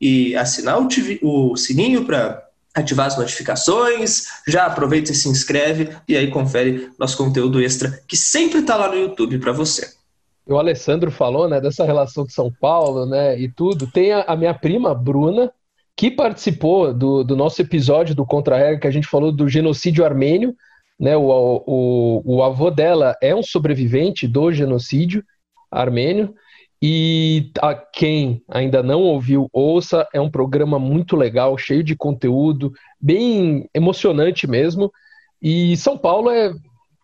[0.00, 2.42] e assinar o, TV, o sininho para
[2.74, 4.26] ativar as notificações.
[4.46, 8.88] Já aproveita e se inscreve e aí confere nosso conteúdo extra que sempre está lá
[8.88, 9.92] no YouTube para você.
[10.46, 13.86] O Alessandro falou, né, dessa relação de São Paulo, né, e tudo.
[13.86, 15.50] Tem a, a minha prima Bruna,
[15.96, 20.54] que participou do, do nosso episódio do Contra-Regra, que a gente falou do genocídio armênio
[20.98, 25.24] né, o, o, o avô dela é um sobrevivente do genocídio
[25.70, 26.34] armênio.
[26.86, 32.72] E a quem ainda não ouviu, ouça, é um programa muito legal, cheio de conteúdo,
[33.00, 34.92] bem emocionante mesmo.
[35.40, 36.52] E São Paulo é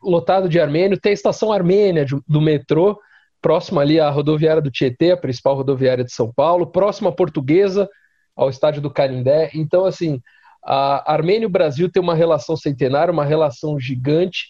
[0.03, 2.98] lotado de armênio, tem a estação armênia do metrô,
[3.40, 7.88] próxima ali à rodoviária do Tietê, a principal rodoviária de São Paulo, próxima à Portuguesa,
[8.37, 9.50] ao estádio do Canindé.
[9.55, 10.20] Então, assim,
[10.64, 14.49] a Armênia e o Brasil têm uma relação centenária, uma relação gigante.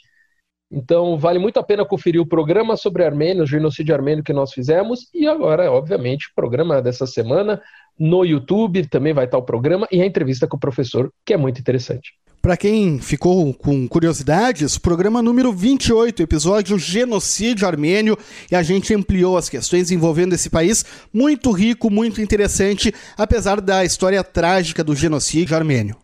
[0.70, 4.52] Então, vale muito a pena conferir o programa sobre Armênia, o genocídio armênio que nós
[4.52, 5.08] fizemos.
[5.12, 7.60] E agora, obviamente, o programa dessa semana
[7.98, 11.36] no YouTube também vai estar o programa e a entrevista com o professor, que é
[11.36, 12.12] muito interessante.
[12.42, 18.16] Para quem ficou com curiosidades, programa número 28, episódio Genocídio Armênio,
[18.50, 23.84] e a gente ampliou as questões envolvendo esse país muito rico, muito interessante, apesar da
[23.84, 25.96] história trágica do genocídio armênio.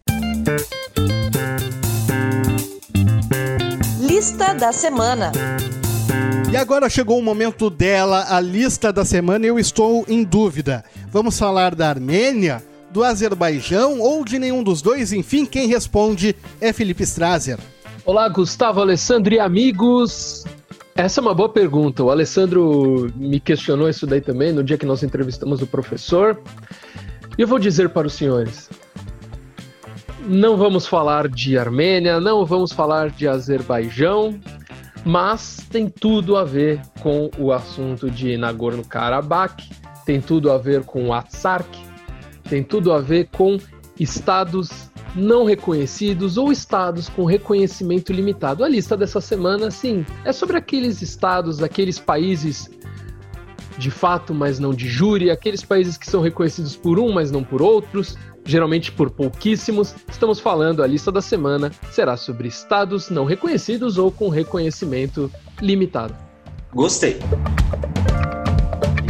[3.99, 5.33] Lista da semana.
[6.53, 10.85] E agora chegou o momento dela, a lista da semana, e eu estou em dúvida.
[11.11, 12.63] Vamos falar da Armênia?
[12.97, 15.13] Do Azerbaijão ou de nenhum dos dois?
[15.13, 17.59] Enfim, quem responde é Felipe Strazer.
[18.07, 20.47] Olá, Gustavo, Alessandro e amigos.
[20.95, 22.03] Essa é uma boa pergunta.
[22.03, 26.41] O Alessandro me questionou isso daí também no dia que nós entrevistamos o professor.
[27.37, 28.71] E eu vou dizer para os senhores:
[30.27, 34.41] não vamos falar de Armênia, não vamos falar de Azerbaijão,
[35.05, 39.65] mas tem tudo a ver com o assunto de Nagorno-Karabakh,
[40.07, 41.69] tem tudo a ver com o Atsark,
[42.49, 43.59] tem tudo a ver com
[43.99, 48.63] estados não reconhecidos ou estados com reconhecimento limitado.
[48.63, 52.71] A lista dessa semana, sim, é sobre aqueles estados, aqueles países
[53.79, 57.43] de fato, mas não de júri, aqueles países que são reconhecidos por um, mas não
[57.45, 58.17] por outros.
[58.45, 59.93] geralmente por pouquíssimos.
[60.09, 65.31] Estamos falando, a lista da semana será sobre estados não reconhecidos ou com reconhecimento
[65.61, 66.15] limitado.
[66.73, 67.19] Gostei.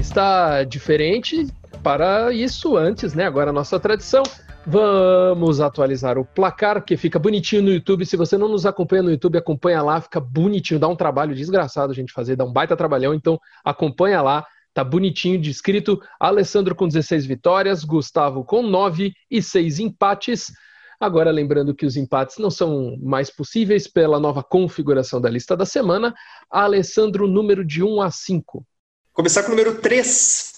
[0.01, 1.47] Está diferente
[1.87, 3.27] para isso antes, né?
[3.27, 4.25] Agora a nossa tradição.
[4.67, 8.05] Vamos atualizar o placar, que fica bonitinho no YouTube.
[8.05, 10.81] Se você não nos acompanha no YouTube, acompanha lá, fica bonitinho.
[10.81, 13.15] Dá um trabalho desgraçado a gente fazer, dá um baita trabalhão.
[13.15, 14.45] Então acompanha lá,
[14.75, 16.03] tá bonitinho descrito.
[16.19, 20.51] Alessandro com 16 vitórias, Gustavo com 9 e 6 empates.
[20.99, 25.65] Agora, lembrando que os empates não são mais possíveis pela nova configuração da lista da
[25.65, 26.13] semana.
[26.51, 28.67] Alessandro, número de 1 a 5.
[29.13, 30.56] Começar com o número 3.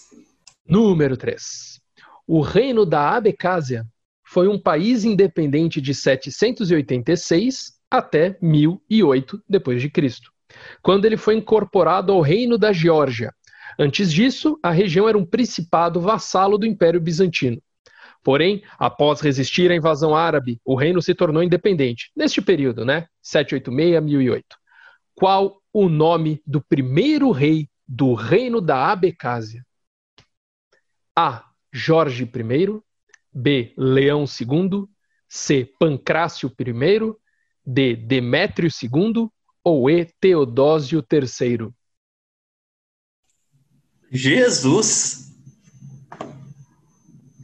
[0.69, 1.81] Número 3.
[2.27, 3.87] O reino da Abecásia
[4.23, 10.13] foi um país independente de 786 até 1008 d.C.,
[10.83, 13.33] quando ele foi incorporado ao reino da Geórgia.
[13.79, 17.63] Antes disso, a região era um principado vassalo do Império Bizantino.
[18.23, 22.11] Porém, após resistir à invasão árabe, o reino se tornou independente.
[22.15, 23.07] Neste período, né?
[23.23, 24.45] 786 1008.
[25.15, 29.65] Qual o nome do primeiro rei do reino da Abecásia?
[31.21, 31.45] A.
[31.73, 32.83] Jorge I,
[33.35, 33.75] B.
[33.77, 34.85] Leão II,
[35.29, 35.69] C.
[35.77, 37.13] Pancrácio I,
[37.67, 37.97] D.
[37.97, 39.29] Demétrio II
[39.65, 40.05] ou E.
[40.21, 41.71] Teodósio III?
[44.13, 45.35] Jesus!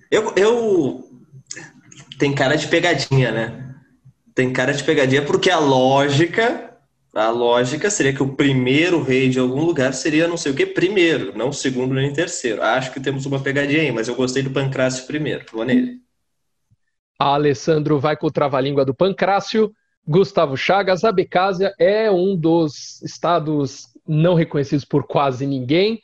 [0.08, 1.10] Eu, eu.
[2.16, 3.74] Tem cara de pegadinha, né?
[4.36, 6.73] Tem cara de pegadinha porque a lógica.
[7.14, 10.66] A lógica seria que o primeiro rei de algum lugar seria não sei o que
[10.66, 12.60] primeiro, não segundo nem terceiro.
[12.60, 15.44] Acho que temos uma pegadinha aí, mas eu gostei do Pancrácio primeiro.
[15.52, 16.00] Vou nele.
[17.16, 19.72] Alessandro vai com o trava-língua do Pancrácio.
[20.06, 26.00] Gustavo Chagas, a Becásia é um dos estados não reconhecidos por quase ninguém,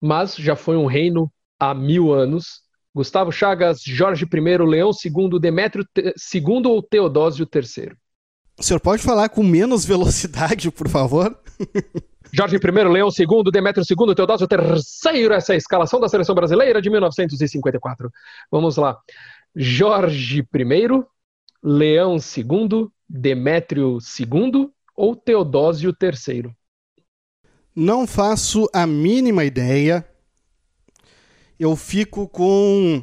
[0.00, 2.62] mas já foi um reino há mil anos.
[2.94, 7.92] Gustavo Chagas, Jorge I, Leão II, Demétrio II ou Teodósio III?
[8.60, 11.34] O senhor pode falar com menos velocidade, por favor?
[12.30, 15.32] Jorge I, Leão II, Demétrio II, Teodósio III.
[15.32, 18.10] Essa é a escalação da seleção brasileira de 1954.
[18.50, 18.98] Vamos lá.
[19.56, 21.04] Jorge I,
[21.62, 26.54] Leão II, Demétrio II ou Teodósio III?
[27.74, 30.06] Não faço a mínima ideia.
[31.58, 33.02] Eu fico com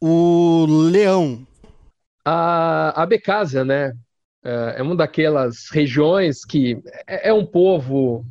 [0.00, 1.46] o Leão.
[2.24, 3.92] A, a Becásia, né?
[4.46, 8.24] É, é uma daquelas regiões que é, é um povo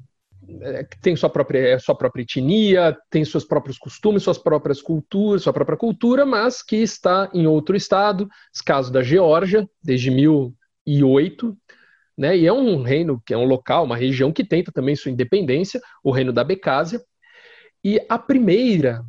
[0.62, 5.44] é, que tem sua própria, sua própria etnia, tem seus próprios costumes, suas próprias culturas,
[5.44, 8.30] sua própria cultura, mas que está em outro estado,
[8.66, 11.58] caso da Geórgia, desde 1008,
[12.18, 12.38] né?
[12.38, 15.82] E é um reino que é um local, uma região que tenta também sua independência,
[16.02, 17.02] o reino da Becásia.
[17.84, 19.04] E a primeira,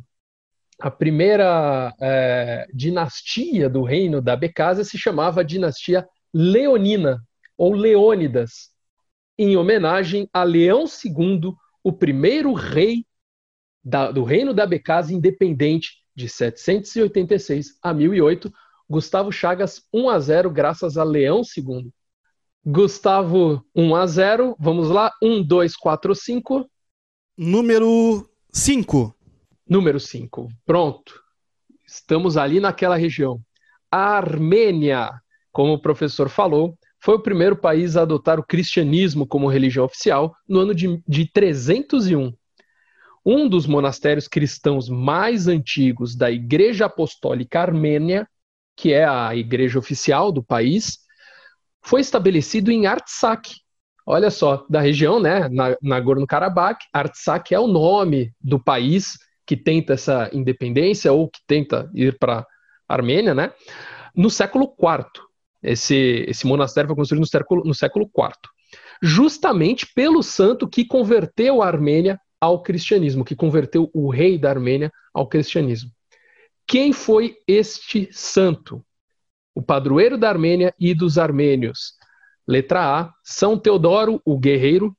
[0.81, 7.21] a primeira é, dinastia do reino da Becásia se chamava dinastia Leonina,
[7.57, 8.69] ou Leônidas,
[9.37, 13.05] em homenagem a Leão II, o primeiro rei
[13.83, 18.51] da, do reino da Becasa independente de 786 a 1008.
[18.89, 21.91] Gustavo Chagas 1 a 0 graças a Leão II.
[22.65, 26.69] Gustavo 1 a 0, vamos lá, 1 2 4 5.
[27.37, 29.15] Número 5.
[29.69, 30.49] Número 5.
[30.65, 31.21] Pronto.
[31.85, 33.39] Estamos ali naquela região.
[33.89, 35.11] Armênia
[35.57, 40.35] como o professor falou, foi o primeiro país a adotar o cristianismo como religião oficial
[40.47, 42.31] no ano de, de 301.
[43.25, 48.29] Um dos monastérios cristãos mais antigos da Igreja Apostólica Armênia,
[48.75, 50.99] que é a igreja oficial do país,
[51.81, 53.49] foi estabelecido em Artsakh.
[54.05, 59.93] Olha só, da região, né, na Nagorno-Karabakh, Artsakh é o nome do país que tenta
[59.93, 62.45] essa independência ou que tenta ir para
[62.87, 63.51] a Armênia, né?
[64.15, 65.26] No século IV.
[65.61, 68.31] Esse, esse monastério foi construído no século, no século IV,
[69.01, 74.91] justamente pelo santo que converteu a Armênia ao cristianismo, que converteu o rei da Armênia
[75.13, 75.91] ao cristianismo.
[76.67, 78.85] Quem foi este santo?
[79.55, 81.93] O padroeiro da Armênia e dos armênios.
[82.47, 84.95] Letra A, São Teodoro, o guerreiro.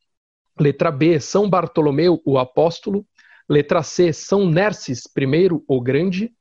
[0.58, 3.06] Letra B, São Bartolomeu, o apóstolo.
[3.48, 6.32] Letra C, São Nerses I, o grande.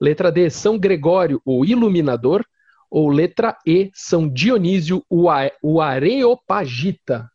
[0.00, 2.44] Letra D, São Gregório, o iluminador
[2.90, 7.30] ou letra E, São Dionísio, o Areopagita.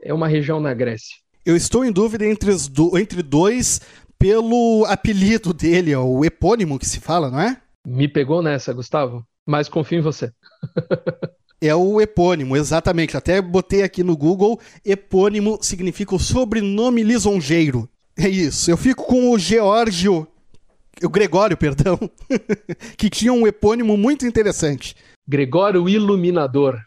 [0.00, 1.16] É uma região na Grécia.
[1.44, 3.80] Eu estou em dúvida entre, do, entre dois
[4.18, 7.56] pelo apelido dele, o epônimo que se fala, não é?
[7.86, 10.32] Me pegou nessa, Gustavo, mas confio em você.
[11.60, 13.16] É o epônimo, exatamente.
[13.16, 14.60] Até botei aqui no Google.
[14.84, 17.88] Epônimo significa o sobrenome lisonjeiro.
[18.16, 18.70] É isso.
[18.70, 20.26] Eu fico com o Geórgio
[21.02, 21.98] o Gregório, perdão,
[22.96, 24.94] que tinha um epônimo muito interessante.
[25.26, 26.80] Gregório Iluminador.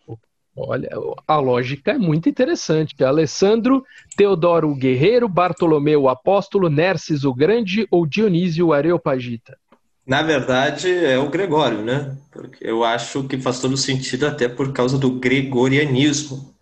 [0.56, 0.90] Olha,
[1.28, 3.02] a lógica é muito interessante.
[3.04, 3.86] Alessandro,
[4.18, 9.58] Teodoro o Guerreiro, Bartolomeu o Apóstolo, Nerses o Grande ou Dionísio o Areopagita?
[10.06, 12.18] Na verdade, é o Gregório, né?
[12.32, 16.54] Porque eu acho que faz todo sentido até por causa do gregorianismo,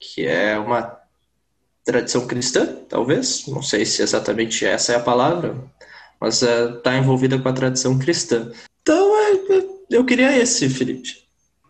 [0.00, 0.98] que é uma
[1.84, 3.46] tradição cristã, talvez.
[3.46, 5.54] Não sei se exatamente essa é a palavra,
[6.24, 8.50] mas está é, envolvida com a tradição cristã.
[8.80, 11.22] Então, é, é, eu queria esse, Felipe.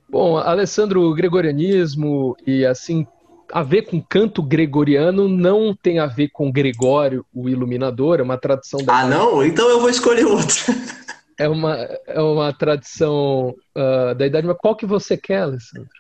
[0.09, 3.05] Bom, Alessandro, o gregorianismo e assim
[3.53, 8.39] a ver com canto gregoriano não tem a ver com Gregório, o iluminador, é uma
[8.39, 9.45] tradição da Ah, não?
[9.45, 10.57] Então eu vou escolher outro.
[11.37, 11.75] é uma,
[12.07, 15.91] é uma tradição uh, da idade, mas qual que você quer, Alessandro?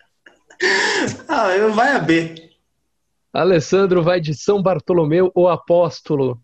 [1.28, 2.50] Ah, eu vai a B.
[3.32, 6.40] Alessandro vai de São Bartolomeu, o apóstolo.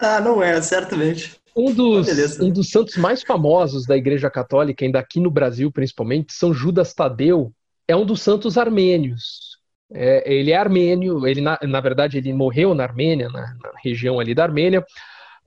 [0.00, 1.37] Ah, não é, certamente.
[1.58, 6.32] Um dos, um dos santos mais famosos da Igreja Católica, ainda aqui no Brasil principalmente,
[6.32, 7.52] São Judas Tadeu,
[7.88, 9.58] é um dos santos armênios.
[9.92, 14.20] É, ele é armênio, ele na, na, verdade ele morreu na Armênia, na, na região
[14.20, 14.84] ali da Armênia.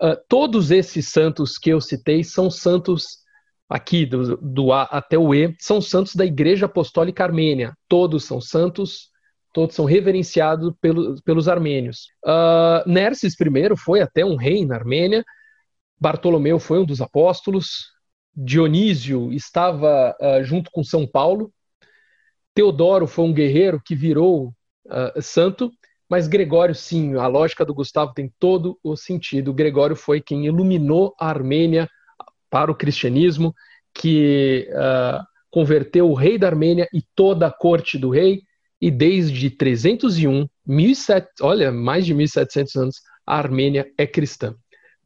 [0.01, 3.19] Uh, todos esses santos que eu citei são santos
[3.69, 7.73] aqui do, do A até o E, são santos da Igreja Apostólica Armênia.
[7.87, 9.11] Todos são santos,
[9.53, 12.07] todos são reverenciados pelo, pelos armênios.
[12.25, 15.23] Uh, Nerses I foi até um rei na Armênia,
[16.01, 17.91] Bartolomeu foi um dos apóstolos,
[18.35, 21.53] Dionísio estava uh, junto com São Paulo,
[22.55, 24.53] Teodoro foi um guerreiro que virou
[24.87, 25.71] uh, santo,
[26.09, 29.53] mas Gregório, sim, a lógica do Gustavo tem todo o sentido.
[29.53, 31.87] Gregório foi quem iluminou a Armênia
[32.49, 33.53] para o cristianismo,
[33.93, 38.41] que uh, converteu o rei da Armênia e toda a corte do rei,
[38.81, 42.95] e desde 301, 1700, olha, mais de 1700 anos,
[43.25, 44.55] a Armênia é cristã.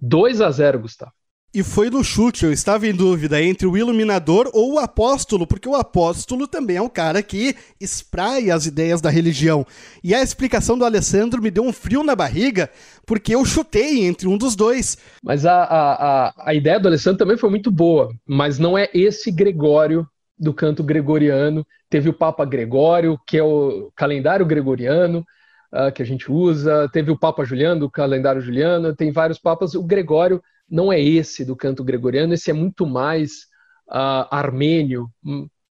[0.07, 1.11] 2 a 0 Gustavo.
[1.53, 5.69] E foi no chute, eu estava em dúvida entre o iluminador ou o apóstolo, porque
[5.69, 9.65] o apóstolo também é um cara que espraia as ideias da religião.
[10.03, 12.69] E a explicação do Alessandro me deu um frio na barriga,
[13.05, 14.97] porque eu chutei entre um dos dois.
[15.23, 15.93] Mas a, a,
[16.27, 20.05] a, a ideia do Alessandro também foi muito boa, mas não é esse Gregório
[20.37, 21.65] do canto gregoriano.
[21.89, 25.25] Teve o Papa Gregório, que é o calendário gregoriano,
[25.73, 29.75] uh, que a gente usa, teve o Papa Juliano, o calendário juliano, tem vários papas.
[29.75, 33.43] O Gregório não é esse do canto gregoriano, esse é muito mais
[33.87, 35.09] uh, armênio.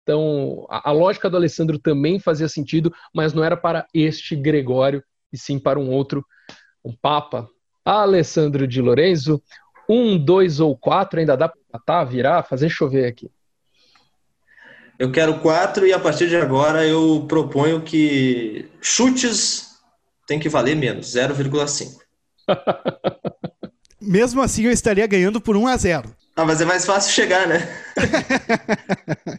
[0.03, 5.03] Então, a, a lógica do Alessandro também fazia sentido, mas não era para este Gregório,
[5.33, 6.25] e sim para um outro,
[6.85, 7.49] um Papa.
[7.85, 9.43] Alessandro de Lorenzo,
[9.89, 11.53] um, dois ou quatro, ainda dá
[11.85, 13.31] para virar, fazer chover aqui.
[14.99, 19.74] Eu quero quatro e a partir de agora eu proponho que chutes
[20.27, 21.99] tem que valer menos, 0,5.
[24.01, 26.15] Mesmo assim, eu estaria ganhando por 1 a 0.
[26.37, 27.61] Ah, mas é mais fácil chegar, né?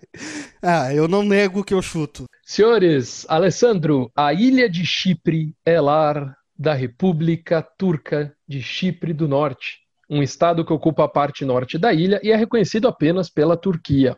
[0.62, 2.26] ah, eu não nego que eu chuto.
[2.44, 9.80] Senhores, Alessandro, a ilha de Chipre é lar da República Turca de Chipre do Norte,
[10.10, 14.16] um estado que ocupa a parte norte da ilha e é reconhecido apenas pela Turquia.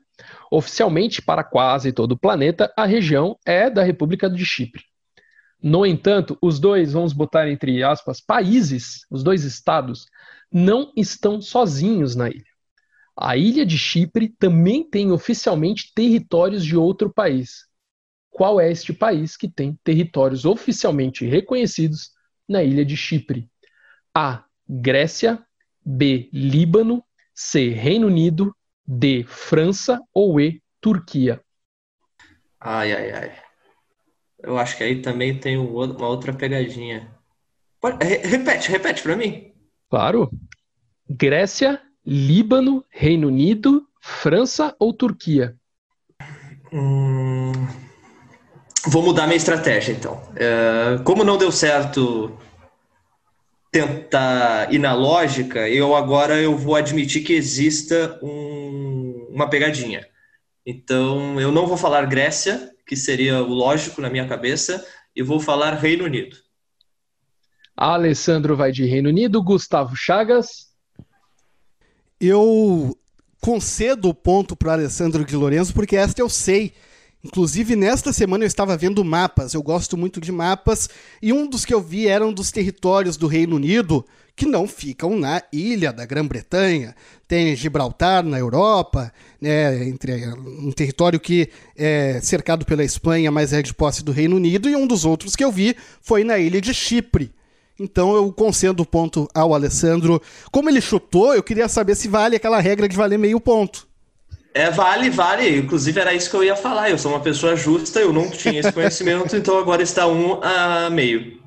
[0.52, 4.84] Oficialmente, para quase todo o planeta, a região é da República de Chipre.
[5.62, 10.06] No entanto, os dois, vamos botar entre aspas, países, os dois estados,
[10.52, 12.46] não estão sozinhos na ilha.
[13.16, 17.68] A ilha de Chipre também tem oficialmente territórios de outro país.
[18.30, 22.12] Qual é este país que tem territórios oficialmente reconhecidos
[22.48, 23.50] na ilha de Chipre?
[24.14, 24.44] A.
[24.70, 25.44] Grécia,
[25.84, 26.30] B.
[26.32, 27.04] Líbano,
[27.34, 27.70] C.
[27.70, 28.56] Reino Unido,
[28.86, 29.24] D.
[29.28, 30.62] França ou E.
[30.80, 31.42] Turquia.
[32.60, 33.47] Ai, ai, ai.
[34.42, 37.10] Eu acho que aí também tem uma outra pegadinha.
[37.82, 39.52] Pode, repete, repete para mim.
[39.90, 40.30] Claro.
[41.10, 45.56] Grécia, Líbano, Reino Unido, França ou Turquia?
[46.72, 47.52] Hum,
[48.88, 50.22] vou mudar minha estratégia, então.
[50.36, 52.38] É, como não deu certo
[53.72, 60.08] tentar ir na lógica, eu agora eu vou admitir que exista um, uma pegadinha.
[60.66, 64.86] Então, eu não vou falar Grécia, que seria o lógico na minha cabeça,
[65.16, 66.38] e vou falar Reino Unido.
[67.76, 70.68] Alessandro vai de Reino Unido, Gustavo Chagas.
[72.20, 72.98] Eu
[73.40, 76.74] concedo o ponto para Alessandro de Lourenço, porque esta eu sei.
[77.24, 80.90] Inclusive, nesta semana eu estava vendo mapas, eu gosto muito de mapas,
[81.22, 84.06] e um dos que eu vi eram dos territórios do Reino Unido,
[84.38, 86.96] que não ficam na ilha da Grã-Bretanha.
[87.28, 89.12] Tem Gibraltar na Europa,
[89.42, 94.36] né, entre um território que é cercado pela Espanha, mas é de posse do Reino
[94.36, 97.32] Unido, e um dos outros que eu vi foi na ilha de Chipre.
[97.80, 100.22] Então eu concendo o ponto ao Alessandro.
[100.52, 103.88] Como ele chutou, eu queria saber se vale aquela regra de valer meio ponto.
[104.54, 105.58] É, vale, vale.
[105.58, 106.92] Inclusive era isso que eu ia falar.
[106.92, 110.90] Eu sou uma pessoa justa, eu não tinha esse conhecimento, então agora está um a
[110.92, 111.47] meio.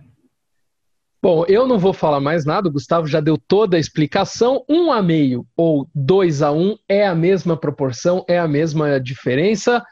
[1.22, 4.64] Bom, eu não vou falar mais nada, o Gustavo já deu toda a explicação.
[4.66, 9.84] Um a meio ou dois a um é a mesma proporção, é a mesma diferença.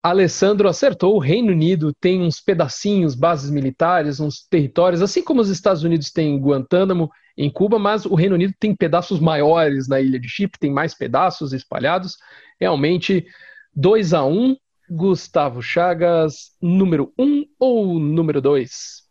[0.00, 5.48] Alessandro acertou, o Reino Unido tem uns pedacinhos, bases militares, uns territórios, assim como os
[5.48, 10.20] Estados Unidos têm Guantánamo em Cuba, mas o Reino Unido tem pedaços maiores na ilha
[10.20, 12.16] de Chipre, tem mais pedaços espalhados.
[12.60, 13.26] Realmente,
[13.74, 14.56] 2 a 1 um,
[14.88, 19.02] Gustavo Chagas, número 1 um ou número 2?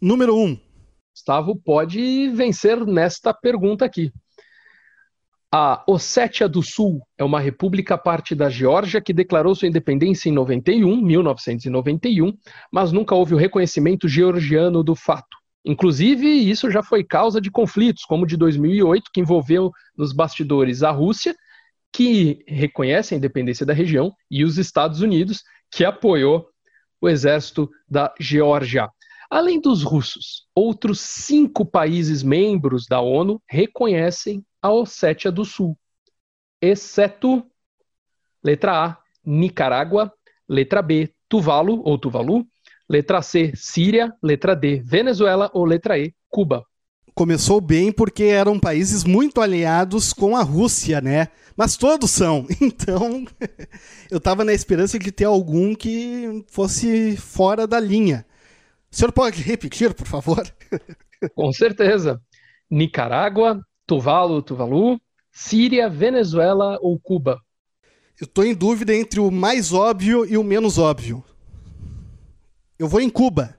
[0.00, 0.44] Número 1.
[0.44, 0.65] Um.
[1.16, 4.12] Gustavo pode vencer nesta pergunta aqui.
[5.50, 10.32] A Ossétia do Sul é uma república parte da Geórgia que declarou sua independência em
[10.32, 12.36] 91, 1991,
[12.70, 15.38] mas nunca houve o reconhecimento georgiano do fato.
[15.64, 20.90] Inclusive, isso já foi causa de conflitos, como de 2008, que envolveu nos bastidores a
[20.90, 21.34] Rússia,
[21.90, 26.46] que reconhece a independência da região, e os Estados Unidos, que apoiou
[27.00, 28.90] o exército da Geórgia.
[29.30, 35.76] Além dos russos, outros cinco países membros da ONU reconhecem a Ossétia do Sul,
[36.60, 37.44] exceto
[38.42, 40.12] letra A, Nicarágua,
[40.48, 42.46] letra B, Tuvalu ou Tuvalu,
[42.88, 46.64] letra C, Síria, letra D, Venezuela ou letra E, Cuba.
[47.14, 51.28] Começou bem porque eram países muito aliados com a Rússia, né?
[51.56, 52.46] Mas todos são.
[52.60, 53.24] Então,
[54.10, 58.24] eu estava na esperança de ter algum que fosse fora da linha.
[58.96, 60.42] O senhor pode repetir, por favor?
[61.36, 62.18] Com certeza.
[62.70, 64.98] Nicarágua, Tuvalu, Tuvalu,
[65.30, 67.38] Síria, Venezuela ou Cuba?
[68.18, 71.22] Eu estou em dúvida entre o mais óbvio e o menos óbvio.
[72.78, 73.54] Eu vou em Cuba.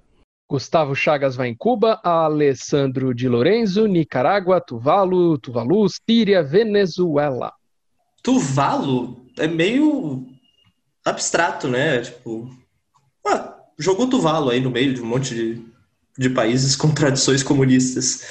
[0.49, 7.53] Gustavo Chagas vai em Cuba, Alessandro de Lorenzo, Nicarágua, Tuvalu, Tuvalu, Síria, Venezuela.
[8.23, 10.25] Tuvalu é meio
[11.05, 12.01] abstrato, né?
[12.01, 12.49] Tipo,
[13.23, 15.65] ah, jogou Tuvalu aí no meio de um monte de,
[16.17, 18.25] de países com tradições comunistas.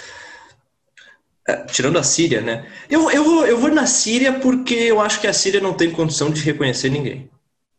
[1.48, 2.66] É, tirando a Síria, né?
[2.90, 5.92] Eu, eu, vou, eu vou na Síria porque eu acho que a Síria não tem
[5.92, 7.30] condição de reconhecer ninguém.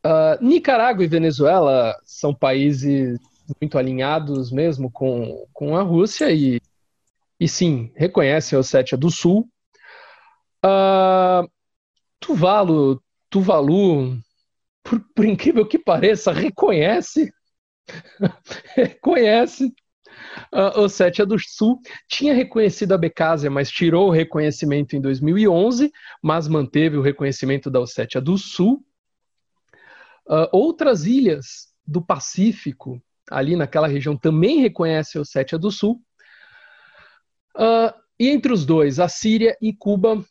[0.06, 3.20] Uh, Nicarágua e Venezuela são países
[3.60, 6.62] muito alinhados mesmo com, com a Rússia e,
[7.38, 9.50] e sim, reconhecem a Ossétia do Sul.
[10.66, 11.50] Uh,
[12.22, 14.18] Tuvalu, Tuvalu,
[14.82, 17.30] por, por incrível que pareça, reconhece
[18.76, 19.74] reconhece
[20.52, 21.80] a Ossétia do Sul.
[22.08, 27.80] Tinha reconhecido a Becásia, mas tirou o reconhecimento em 2011, mas manteve o reconhecimento da
[27.80, 28.84] Ossétia do Sul.
[30.28, 36.02] Uh, outras ilhas do Pacífico, ali naquela região, também reconhecem a Ossétia do Sul.
[37.56, 40.24] Uh, e entre os dois, a Síria e Cuba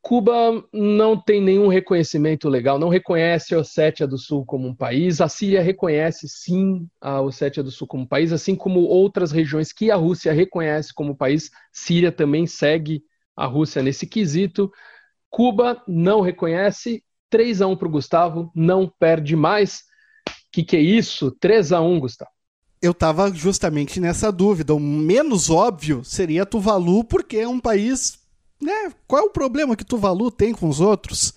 [0.00, 5.20] Cuba não tem nenhum reconhecimento legal, não reconhece a Ossétia do Sul como um país.
[5.20, 9.72] A Síria reconhece sim a Ossétia do Sul como um país, assim como outras regiões
[9.72, 11.50] que a Rússia reconhece como país.
[11.72, 13.02] Síria também segue
[13.36, 14.70] a Rússia nesse quesito.
[15.28, 17.02] Cuba não reconhece.
[17.30, 19.80] 3 a 1 para o Gustavo, não perde mais.
[20.26, 21.30] O que, que é isso?
[21.32, 22.30] 3 a 1 Gustavo.
[22.80, 24.74] Eu estava justamente nessa dúvida.
[24.74, 28.18] O menos óbvio seria Tuvalu, porque é um país
[28.60, 28.92] né?
[29.06, 31.34] Qual é o problema que Tuvalu tem com os outros?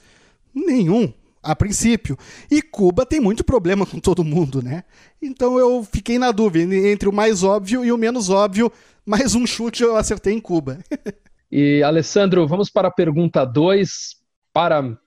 [0.53, 2.17] Nenhum, a princípio.
[2.49, 4.83] E Cuba tem muito problema com todo mundo, né?
[5.21, 8.71] Então eu fiquei na dúvida entre o mais óbvio e o menos óbvio.
[9.05, 10.79] Mais um chute eu acertei em Cuba.
[11.51, 14.15] e Alessandro, vamos para a pergunta 2
[14.53, 14.97] para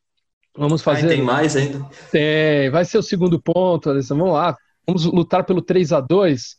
[0.57, 1.85] vamos fazer tem mais ainda.
[2.11, 4.25] Tem, vai ser o segundo ponto, Alessandro.
[4.25, 4.57] Vamos lá.
[4.87, 6.57] Vamos lutar pelo 3 a 2.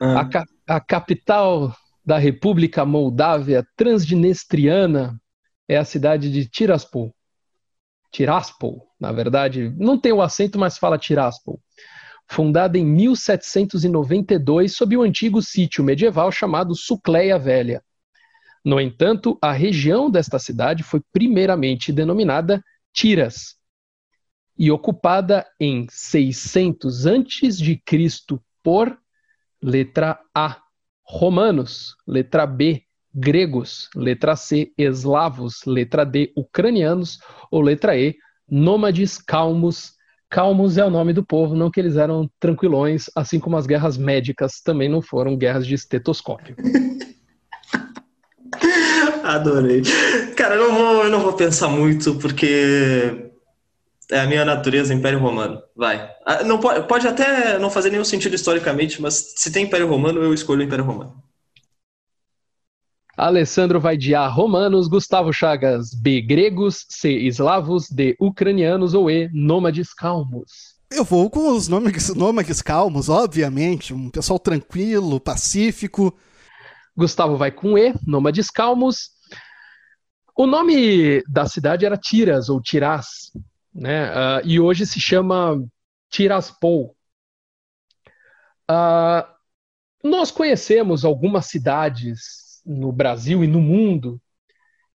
[0.00, 0.28] Ah.
[0.68, 1.74] A, a capital
[2.06, 5.20] da República Moldávia Transdnestriana
[5.68, 7.12] é a cidade de Tiraspol.
[8.12, 11.60] Tiraspol, na verdade, não tem o acento, mas fala Tiraspol.
[12.28, 17.82] Fundada em 1792 sob o antigo sítio medieval chamado Sucleia Velha.
[18.64, 23.56] No entanto, a região desta cidade foi primeiramente denominada Tiras
[24.56, 27.80] e ocupada em 600 a.C.
[28.62, 28.96] por
[29.60, 30.65] letra A
[31.06, 32.82] romanos, letra B,
[33.14, 37.18] gregos, letra C, eslavos, letra D, ucranianos
[37.50, 38.16] ou letra E,
[38.48, 39.94] nômades calmos.
[40.28, 43.96] Calmos é o nome do povo, não que eles eram tranquilões, assim como as guerras
[43.96, 46.56] médicas também não foram guerras de estetoscópio.
[49.22, 49.82] Adorei.
[50.36, 53.25] Cara, eu não vou, eu não vou pensar muito, porque
[54.10, 55.62] é a minha natureza, Império Romano.
[55.74, 56.10] Vai.
[56.24, 60.22] Ah, não pode, pode até não fazer nenhum sentido historicamente, mas se tem Império Romano,
[60.22, 61.22] eu escolho o Império Romano.
[63.16, 69.30] Alessandro vai de A, romanos, Gustavo Chagas, B, gregos, C, eslavos, D, ucranianos ou E,
[69.32, 70.76] nômades calmos.
[70.90, 76.16] Eu vou com os nômades, nômades calmos, obviamente, um pessoal tranquilo, pacífico.
[76.94, 79.10] Gustavo vai com E, nômades calmos.
[80.36, 83.32] O nome da cidade era Tiras ou Tirás,
[83.76, 84.10] né?
[84.10, 85.62] Uh, e hoje se chama
[86.08, 86.96] Tiraspol.
[88.70, 89.36] Uh,
[90.02, 94.20] nós conhecemos algumas cidades no Brasil e no mundo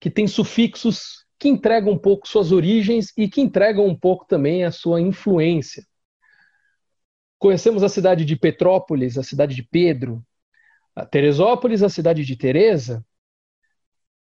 [0.00, 4.64] que tem sufixos que entregam um pouco suas origens e que entregam um pouco também
[4.64, 5.86] a sua influência.
[7.38, 10.24] Conhecemos a cidade de Petrópolis, a cidade de Pedro,
[10.94, 13.04] a Teresópolis, a cidade de Teresa.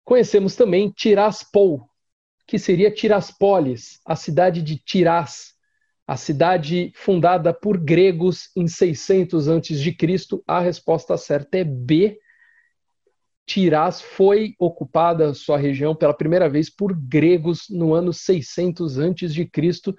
[0.04, 1.88] Conhecemos também Tiraspol,
[2.54, 5.54] que seria Tiraspolis, a cidade de Tirás,
[6.06, 9.96] a cidade fundada por gregos em 600 a.C.
[10.46, 12.16] A resposta certa é B,
[13.44, 19.44] Tirás foi ocupada sua região pela primeira vez por gregos no ano 600 antes de
[19.44, 19.92] Cristo.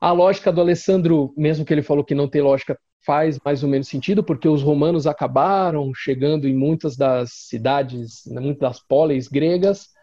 [0.00, 2.76] A lógica do Alessandro, mesmo que ele falou que não tem lógica,
[3.06, 8.40] faz mais ou menos sentido, porque os romanos acabaram chegando em muitas das cidades, né,
[8.40, 9.96] muitas das polis gregas,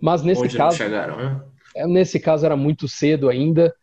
[0.00, 1.40] mas nesse Onde caso, chegaram, né?
[1.74, 3.74] É, nesse caso era muito cedo ainda.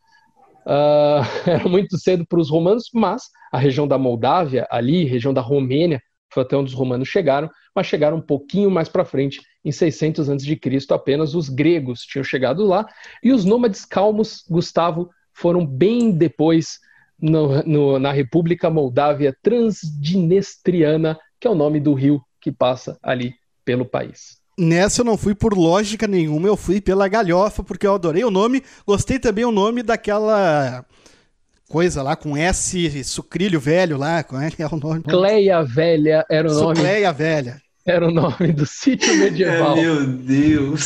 [0.65, 5.41] Uh, era muito cedo para os romanos, mas a região da Moldávia, ali, região da
[5.41, 6.01] Romênia,
[6.33, 10.29] foi até onde os romanos chegaram, mas chegaram um pouquinho mais para frente, em 600
[10.29, 10.59] a.C.,
[10.91, 12.85] apenas os gregos tinham chegado lá,
[13.23, 16.79] e os nômades calmos, Gustavo, foram bem depois
[17.19, 23.33] no, no, na República Moldávia Transdnestriana, que é o nome do rio que passa ali
[23.63, 24.44] pelo país.
[24.57, 28.31] Nessa eu não fui por lógica nenhuma, eu fui pela galhofa, porque eu adorei o
[28.31, 28.63] nome.
[28.87, 30.85] Gostei também o nome daquela
[31.69, 35.03] coisa lá com S, sucrilho velho lá, qual é, é o nome?
[35.03, 36.75] Cleia Velha era o nome.
[36.75, 39.75] Cleia Velha era o nome do sítio medieval.
[39.75, 40.85] Meu Deus!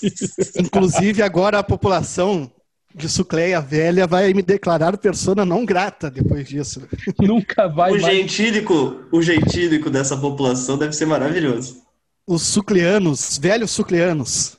[0.58, 2.50] Inclusive, agora a população
[2.94, 6.82] de Sucleia Velha vai me declarar persona não grata depois disso.
[7.20, 8.16] Nunca vai o mais.
[8.16, 11.87] Gentílico, o gentílico dessa população deve ser maravilhoso.
[12.30, 14.58] Os sucleanos, velhos sucleanos.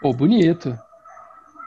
[0.00, 0.78] Pô, bonito.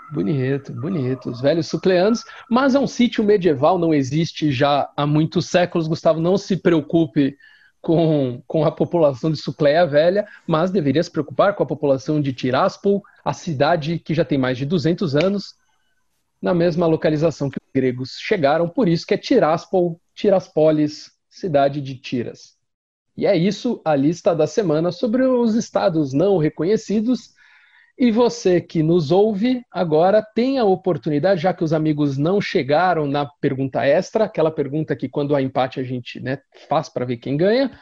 [0.10, 1.30] Bonito, bonito.
[1.30, 5.86] Os velhos sucleanos, mas é um sítio medieval, não existe já há muitos séculos.
[5.86, 7.36] Gustavo, não se preocupe
[7.82, 12.32] com, com a população de Sucleia Velha, mas deveria se preocupar com a população de
[12.32, 15.56] Tiraspol, a cidade que já tem mais de 200 anos,
[16.42, 21.96] na mesma localização que os gregos chegaram, por isso que é Tiraspol, Tiraspolis, cidade de
[21.96, 22.59] Tiras.
[23.20, 27.34] E é isso a lista da semana sobre os estados não reconhecidos
[27.98, 33.06] e você que nos ouve agora tem a oportunidade, já que os amigos não chegaram
[33.06, 36.40] na pergunta extra, aquela pergunta que quando há empate a gente né,
[36.70, 37.78] faz para ver quem ganha.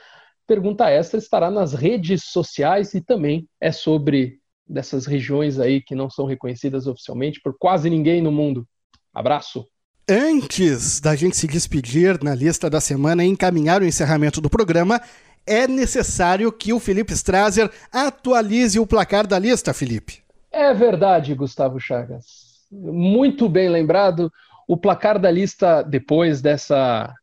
[0.48, 6.10] Pergunta extra estará nas redes sociais e também é sobre dessas regiões aí que não
[6.10, 8.68] são reconhecidas oficialmente por quase ninguém no mundo.
[9.14, 9.68] Abraço!
[10.10, 15.02] Antes da gente se despedir na lista da semana e encaminhar o encerramento do programa,
[15.48, 20.22] é necessário que o Felipe Strasser atualize o placar da lista, Felipe.
[20.52, 22.66] É verdade, Gustavo Chagas.
[22.72, 24.32] Muito bem lembrado.
[24.68, 27.14] O placar da lista, depois dessa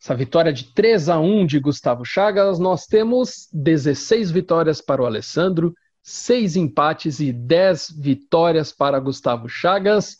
[0.00, 5.06] essa vitória de 3 a 1 de Gustavo Chagas, nós temos 16 vitórias para o
[5.06, 10.18] Alessandro, 6 empates e 10 vitórias para Gustavo Chagas.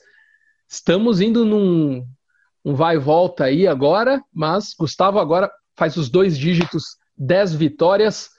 [0.66, 2.02] Estamos indo num
[2.64, 8.26] um vai e volta aí agora, mas Gustavo agora faz os dois dígitos 10 vitórias.
[8.26, 8.30] O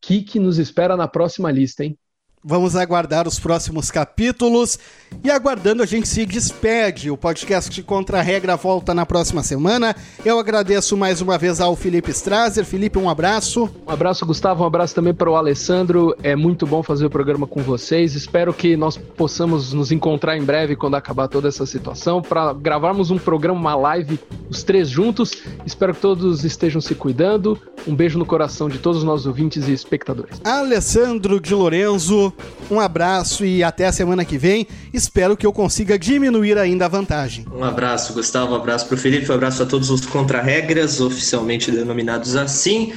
[0.00, 1.98] que, que nos espera na próxima lista, hein?
[2.44, 4.78] Vamos aguardar os próximos capítulos
[5.24, 7.10] e aguardando a gente se despede.
[7.10, 9.94] O podcast Contra a Regra volta na próxima semana.
[10.24, 12.64] Eu agradeço mais uma vez ao Felipe Strasser.
[12.64, 13.68] Felipe, um abraço.
[13.84, 14.62] Um abraço, Gustavo.
[14.62, 16.14] Um abraço também para o Alessandro.
[16.22, 18.14] É muito bom fazer o programa com vocês.
[18.14, 23.10] Espero que nós possamos nos encontrar em breve quando acabar toda essa situação para gravarmos
[23.10, 24.18] um programa, uma live,
[24.48, 25.32] os três juntos.
[25.66, 27.60] Espero que todos estejam se cuidando.
[27.86, 30.40] Um beijo no coração de todos os nossos ouvintes e espectadores.
[30.44, 32.27] Alessandro de Lorenzo
[32.70, 34.66] um abraço e até a semana que vem.
[34.92, 37.46] Espero que eu consiga diminuir ainda a vantagem.
[37.52, 38.52] Um abraço, Gustavo.
[38.52, 39.30] Um abraço para o Felipe.
[39.30, 42.92] Um abraço a todos os contra-regras, oficialmente denominados assim.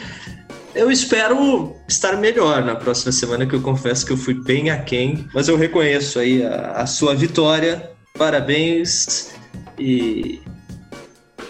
[0.74, 5.28] Eu espero estar melhor na próxima semana, que eu confesso que eu fui bem aquém,
[5.34, 7.92] mas eu reconheço aí a, a sua vitória.
[8.18, 9.32] Parabéns
[9.78, 10.40] e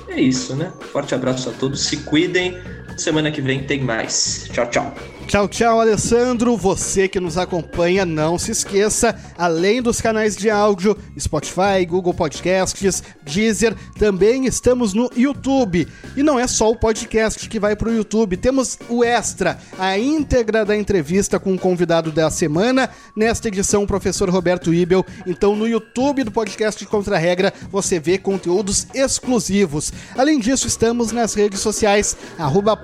[0.08, 0.72] é isso, né?
[0.92, 2.58] Forte abraço a todos, se cuidem.
[2.98, 4.50] Semana que vem tem mais.
[4.52, 4.96] Tchau, tchau.
[5.32, 6.58] Tchau, tchau, Alessandro.
[6.58, 13.02] Você que nos acompanha, não se esqueça, além dos canais de áudio, Spotify, Google Podcasts,
[13.24, 15.88] Deezer, também estamos no YouTube.
[16.18, 19.98] E não é só o podcast que vai para o YouTube, temos o Extra, a
[19.98, 22.90] íntegra da entrevista com o convidado da semana.
[23.16, 25.06] Nesta edição, o professor Roberto Ibel.
[25.26, 29.94] Então, no YouTube do podcast Contra a Regra, você vê conteúdos exclusivos.
[30.18, 32.78] Além disso, estamos nas redes sociais, arroba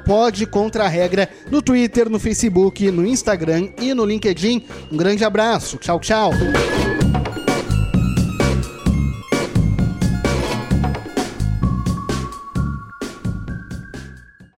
[0.89, 4.63] Regra, no Twitter, no Facebook Facebook, no Instagram e no LinkedIn.
[4.91, 5.77] Um grande abraço.
[5.77, 6.31] Tchau, tchau.